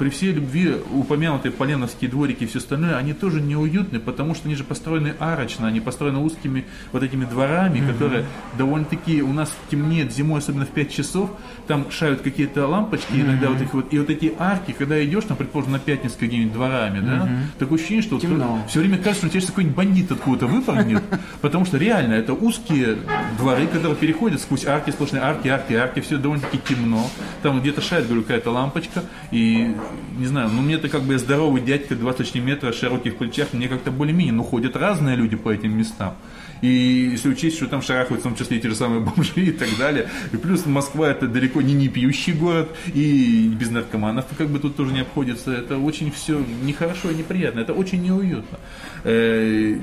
[0.00, 4.54] При всей любви упомянутые поленовские дворики и все остальное, они тоже неуютны, потому что они
[4.54, 8.24] же построены арочно, они построены узкими вот этими дворами, которые
[8.56, 11.30] довольно-таки у нас темнеет зимой, особенно в 5 часов,
[11.66, 15.36] там шают какие-то лампочки иногда вот эти вот, и вот эти арки, когда идешь, там,
[15.36, 17.28] предположим, на Пятницкой где-нибудь дворами, да,
[17.58, 18.64] такое ощущение, что Темно.
[18.68, 21.02] все время кажется, что у тебя сейчас какой-нибудь бандит откуда-то выпрыгнет,
[21.42, 22.96] потому что реально это узкие
[23.36, 27.06] дворы, которые переходят сквозь арки, сплошные арки, арки, арки, все довольно-таки темно.
[27.42, 29.76] Там где-то шает, говорю, какая-то лампочка, и
[30.18, 34.32] не знаю, ну мне-то как бы здоровый дядька, 20 метров, широких плечах, мне как-то более-менее,
[34.32, 36.16] ну ходят разные люди по этим местам.
[36.62, 39.52] И если учесть, что там шарахаются в том числе и те же самые бомжи и
[39.52, 40.08] так далее.
[40.32, 44.92] И плюс Москва это далеко не непьющий город, и без наркоманов как бы тут тоже
[44.92, 45.52] не обходится.
[45.52, 48.58] Это очень все нехорошо и неприятно, это очень неуютно.
[49.04, 49.78] Э,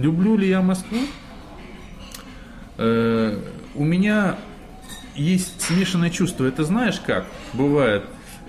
[0.00, 0.98] люблю ли я Москву?
[2.78, 3.38] Э,
[3.74, 4.36] у меня
[5.14, 6.44] есть смешанное чувство.
[6.44, 8.04] Это знаешь как бывает?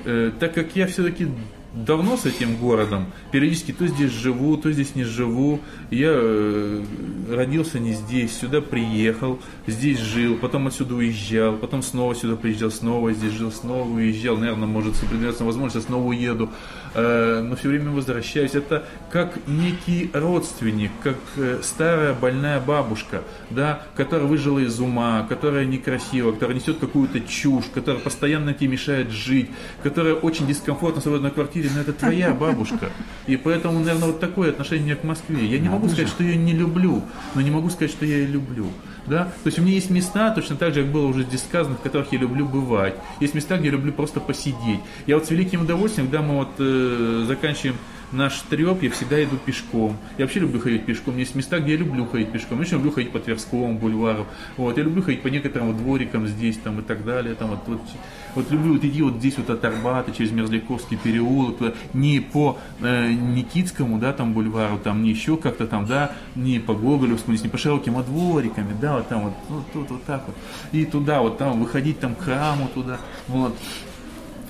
[0.05, 1.27] Э, так как я все-таки
[1.73, 3.07] давно с этим городом.
[3.31, 5.59] Периодически то здесь живу, то здесь не живу.
[5.89, 6.83] Я э,
[7.29, 13.13] родился не здесь, сюда приехал, здесь жил, потом отсюда уезжал, потом снова сюда приезжал, снова
[13.13, 14.37] здесь жил, снова уезжал.
[14.37, 16.49] Наверное, может, с определенной возможностью снова уеду.
[16.93, 18.53] Э, но все время возвращаюсь.
[18.53, 25.65] Это как некий родственник, как э, старая больная бабушка, да, которая выжила из ума, которая
[25.65, 29.49] некрасива, которая несет какую-то чушь, которая постоянно тебе мешает жить,
[29.83, 32.89] которая очень дискомфортно в свободной квартире, но это твоя бабушка.
[33.25, 35.45] И поэтому, наверное, вот такое отношение к Москве.
[35.45, 37.03] Я не могу сказать, что я не люблю,
[37.35, 38.67] но не могу сказать, что я ее люблю.
[39.11, 39.25] Да?
[39.25, 41.81] То есть у меня есть места, точно так же, как было уже здесь сказано, в
[41.81, 42.95] которых я люблю бывать.
[43.19, 44.79] Есть места, где я люблю просто посидеть.
[45.05, 47.75] Я вот с великим удовольствием, когда мы вот э, заканчиваем
[48.11, 49.97] наш треп, я всегда иду пешком.
[50.17, 51.17] Я вообще люблю ходить пешком.
[51.17, 52.57] Есть места, где я люблю ходить пешком.
[52.57, 54.25] Я очень люблю ходить по Тверскому бульвару.
[54.57, 54.77] Вот.
[54.77, 57.35] Я люблю ходить по некоторым вот дворикам здесь там, и так далее.
[57.35, 57.81] Там, вот, вот,
[58.35, 62.57] вот люблю вот идти вот здесь вот от Арбата через Мерзляковский переулок, туда, не по
[62.81, 67.49] э, Никитскому, да, там бульвару, там не еще как-то там, да, не по Гоголевскому, не
[67.49, 70.35] по широким, а двориками, да, вот там вот, вот тут вот так вот.
[70.71, 73.57] И туда вот там выходить там к храму туда, вот.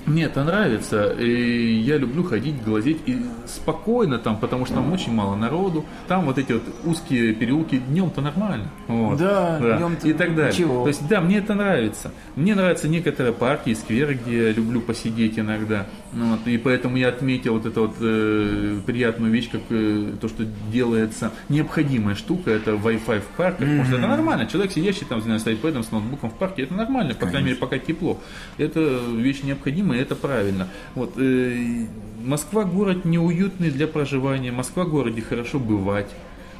[0.06, 5.12] Мне это нравится, и я люблю ходить, глазеть и спокойно там, потому что там очень
[5.12, 5.84] мало народу.
[6.08, 8.68] Там вот эти вот узкие переулки днем-то нормально.
[8.88, 10.52] Вот, Да, днем-то и так далее.
[10.52, 10.82] ничего.
[10.82, 12.10] То есть, да, мне это нравится.
[12.36, 15.86] Мне нравятся некоторые парки и скверы, где я люблю посидеть иногда.
[16.14, 20.28] Ну Вот, и поэтому я отметил вот эту вот э, приятную вещь, как э, то,
[20.28, 23.60] что делается необходимая штука, это Wi-Fi в парках.
[23.60, 24.46] Потому что это нормально.
[24.46, 27.56] Человек, сидящий там, знаю, с iPad, с ноутбуком в парке, это нормально, по крайней мере,
[27.56, 28.20] пока тепло.
[28.58, 28.80] Это
[29.16, 30.68] вещь необходимая, это правильно.
[30.94, 31.86] Вот, э,
[32.22, 34.52] Москва город неуютный для проживания.
[34.52, 36.10] Москва городе хорошо бывать.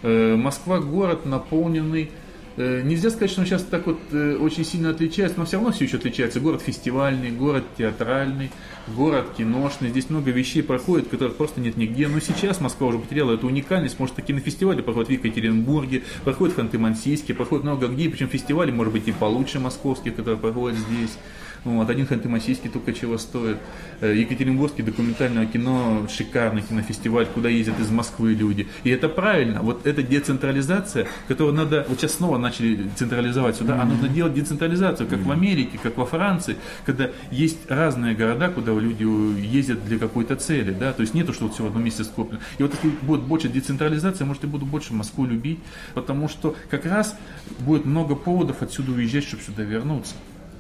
[0.03, 2.11] Э, Москва город наполненный
[2.57, 5.85] Нельзя сказать, что он сейчас так вот э, очень сильно отличается, но все равно все
[5.85, 6.39] еще отличается.
[6.41, 8.51] Город фестивальный, город театральный,
[8.89, 9.89] город киношный.
[9.89, 12.09] Здесь много вещей проходит, которых просто нет нигде.
[12.09, 13.99] Но сейчас Москва уже потеряла эту уникальность.
[13.99, 18.11] Может, такие на фестивале проходят в Екатеринбурге, проходят в Ханты-Мансийске, проходят много где.
[18.11, 21.17] Причем фестивали, может быть, и получше московских, которые проходят здесь.
[21.65, 23.59] Вот, один Ханты-Мансийский только чего стоит.
[24.01, 28.67] Э, Екатеринбургский документальное кино, шикарный кинофестиваль, куда ездят из Москвы люди.
[28.83, 29.63] И это правильно.
[29.63, 35.09] Вот эта децентрализация, которую надо, вот сейчас снова начали централизовать сюда, а нужно делать децентрализацию,
[35.09, 40.35] как в Америке, как во Франции, когда есть разные города, куда люди ездят для какой-то
[40.35, 42.41] цели, да, то есть нету, что вот все в одном месте скоплено.
[42.59, 45.61] И вот если будет больше децентрализации, может, я буду больше Москву любить,
[45.95, 47.17] потому что как раз
[47.61, 50.15] будет много поводов отсюда уезжать, чтобы сюда вернуться.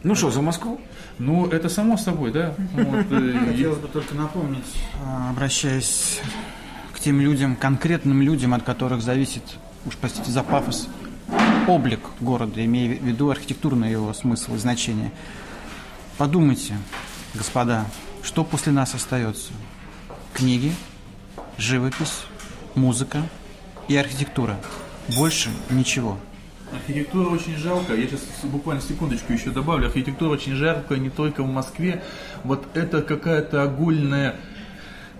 [0.05, 0.81] Ну что, за Москву?
[1.19, 2.55] Ну, это само собой, да.
[2.73, 4.65] Вот, э, Хотелось бы только напомнить,
[5.05, 6.21] а, обращаясь
[6.93, 9.43] к тем людям, конкретным людям, от которых зависит,
[9.87, 10.89] уж простите за пафос,
[11.69, 15.13] облик города, имея в виду архитектурный его смысл и значение.
[16.19, 16.75] Подумайте,
[17.35, 17.87] господа,
[18.23, 19.53] что после нас остается?
[20.35, 20.73] Книги,
[21.59, 22.25] живопись,
[22.75, 23.23] музыка
[23.87, 24.59] и архитектура.
[25.17, 26.19] Больше ничего.
[26.73, 27.95] Архитектура очень жалко.
[27.95, 29.87] Я сейчас буквально секундочку еще добавлю.
[29.87, 32.03] Архитектура очень жаркая не только в Москве.
[32.45, 34.37] Вот это какая-то огульная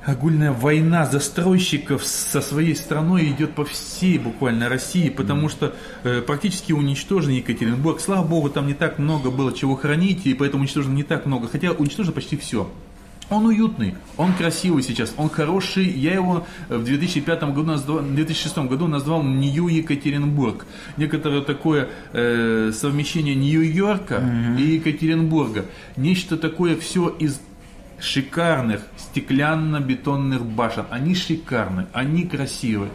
[0.05, 6.73] огульная война застройщиков со своей страной идет по всей буквально России, потому что э, практически
[6.73, 8.01] уничтожен Екатеринбург.
[8.01, 11.47] Слава богу, там не так много было чего хранить, и поэтому уничтожено не так много.
[11.47, 12.69] Хотя уничтожено почти все.
[13.33, 15.89] Он уютный, он красивый сейчас, он хороший.
[15.89, 20.67] Я его в 2005 году, назвал, в 2006 году назвал Нью Екатеринбург.
[20.99, 24.23] Некоторое такое э, совмещение Нью-Йорка
[24.59, 25.65] и Екатеринбурга.
[25.97, 27.41] Нечто такое все из
[27.99, 30.85] шикарных стеклянно-бетонных башен.
[30.91, 32.89] Они шикарны, они красивы.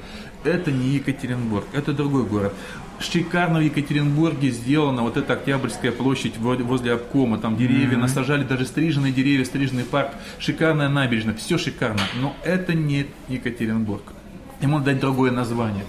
[0.43, 2.53] Это не Екатеринбург, это другой город.
[2.99, 7.37] Шикарно в Екатеринбурге сделана вот эта Октябрьская площадь возле обкома.
[7.37, 10.11] Там деревья насажали, даже стриженные деревья, стриженный парк.
[10.39, 12.01] Шикарная набережная, все шикарно.
[12.21, 14.13] Но это не Екатеринбург.
[14.61, 15.85] Ему дать другое название.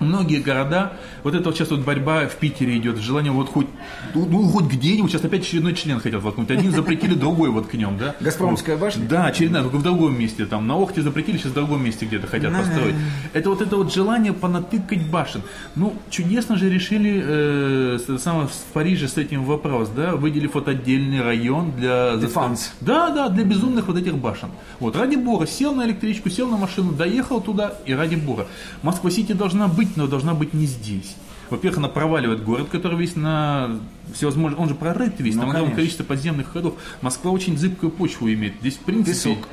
[0.00, 3.66] Многие города, вот это вот сейчас вот борьба в Питере идет, желание вот хоть,
[4.14, 8.14] ну, хоть где-нибудь, сейчас опять очередной член хотят воткнуть, один запретили, другой воткнем, да?
[8.20, 9.06] Газпромская башня?
[9.08, 12.26] Да, очередная, только в другом месте, там, на Охте запретили, сейчас в другом месте где-то
[12.26, 12.94] хотят построить.
[13.32, 15.42] Это вот это вот желание понатыкать башен.
[15.76, 21.22] Ну, чудесно же решили э, самое в Париже с этим вопрос, да, выделив вот отдельный
[21.22, 22.16] район для...
[22.16, 22.72] Дефанс.
[22.80, 24.50] Да, да, для безумных вот этих башен.
[24.80, 28.46] Вот, ради бога, сел на электричку, сел на машину, доехал туда, и ради бога.
[28.82, 31.16] Москва-Сити должна быть, но должна быть не здесь.
[31.50, 33.78] Во-первых, она проваливает город, который весь на
[34.14, 34.58] всевозможные...
[34.58, 35.76] Он же прорыт весь, Ну, там огромное конечно.
[35.76, 36.74] количество подземных ходов.
[37.02, 38.54] Москва очень зыбкую почву имеет.
[38.60, 39.34] Здесь, в принципе...
[39.34, 39.48] Песок.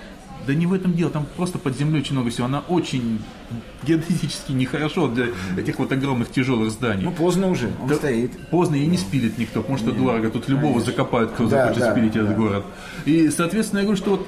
[0.47, 2.47] Да не в этом дело, там просто под землей очень много всего.
[2.47, 3.19] Она очень
[3.83, 7.03] геодезически нехорошо для этих вот огромных тяжелых зданий.
[7.03, 8.31] Ну, поздно уже, он Да стоит.
[8.49, 10.31] Поздно и не спилит никто, потому что дорого.
[10.31, 12.35] Тут любого закопают, кто Да, захочет да, спилить этот да.
[12.35, 12.65] город.
[13.05, 14.27] И, соответственно, я говорю, что вот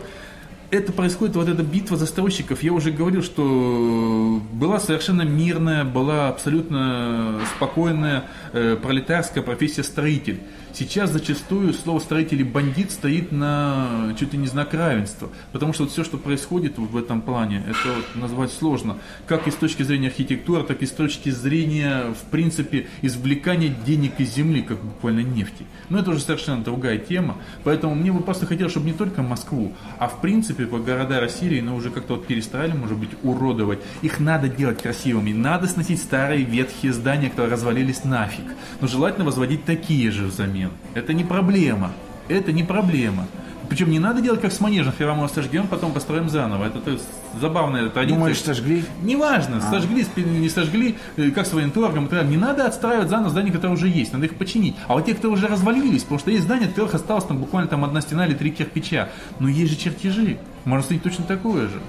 [0.74, 7.40] это происходит, вот эта битва застройщиков, я уже говорил, что была совершенно мирная, была абсолютно
[7.56, 10.40] спокойная э, пролетарская профессия строитель.
[10.74, 15.84] Сейчас зачастую слово строитель и бандит стоит на чуть ли не знак равенства, потому что
[15.84, 18.98] вот все, что происходит в этом плане, это вот назвать сложно,
[19.28, 24.14] как и с точки зрения архитектуры, так и с точки зрения, в принципе, извлекания денег
[24.18, 25.66] из земли, как буквально нефти.
[25.90, 29.74] Но это уже совершенно другая тема, поэтому мне бы просто хотелось, чтобы не только Москву,
[30.00, 33.80] а в принципе по города России, но уже как-то вот перестали, может быть, уродовать.
[34.02, 38.46] Их надо делать красивыми, надо сносить старые ветхие здания, которые развалились нафиг.
[38.82, 40.72] Но желательно возводить такие же взамен.
[40.94, 41.92] Это не проблема.
[42.28, 43.28] Это не проблема.
[43.70, 46.66] Причем не надо делать как с манежем, его сожгем, потом построим заново.
[46.66, 47.06] Это, то есть,
[47.40, 48.18] забавная традиция.
[48.18, 48.84] Думаешь, сожгли?
[49.02, 49.72] Неважно, А.
[49.72, 52.10] сожгли, не сожгли, э, как с военторгом.
[52.30, 54.76] Не надо отстраивать заново здания, которые уже есть, надо их починить.
[54.88, 57.70] А вот те, кто уже развалились, потому что есть здания, от которых осталось там буквально
[57.70, 59.10] там одна стена или три кирпича.
[59.40, 60.38] Но есть же чертежи.
[60.66, 61.80] Можно снять точно такое же.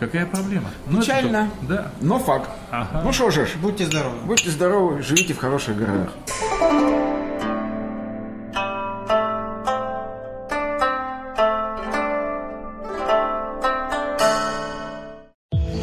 [0.00, 0.68] Какая проблема?
[0.86, 1.50] Ну, это Печально.
[1.60, 1.90] то- Да.
[2.02, 2.50] Но факт.
[2.70, 3.00] Ага.
[3.04, 4.16] Ну что же, Будьте здоровы.
[4.26, 6.10] будьте здоровы, живите в хороших городах.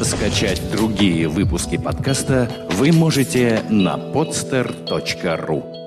[0.02, 5.83] Скачать другие выпуски подкаста вы можете на podster.ru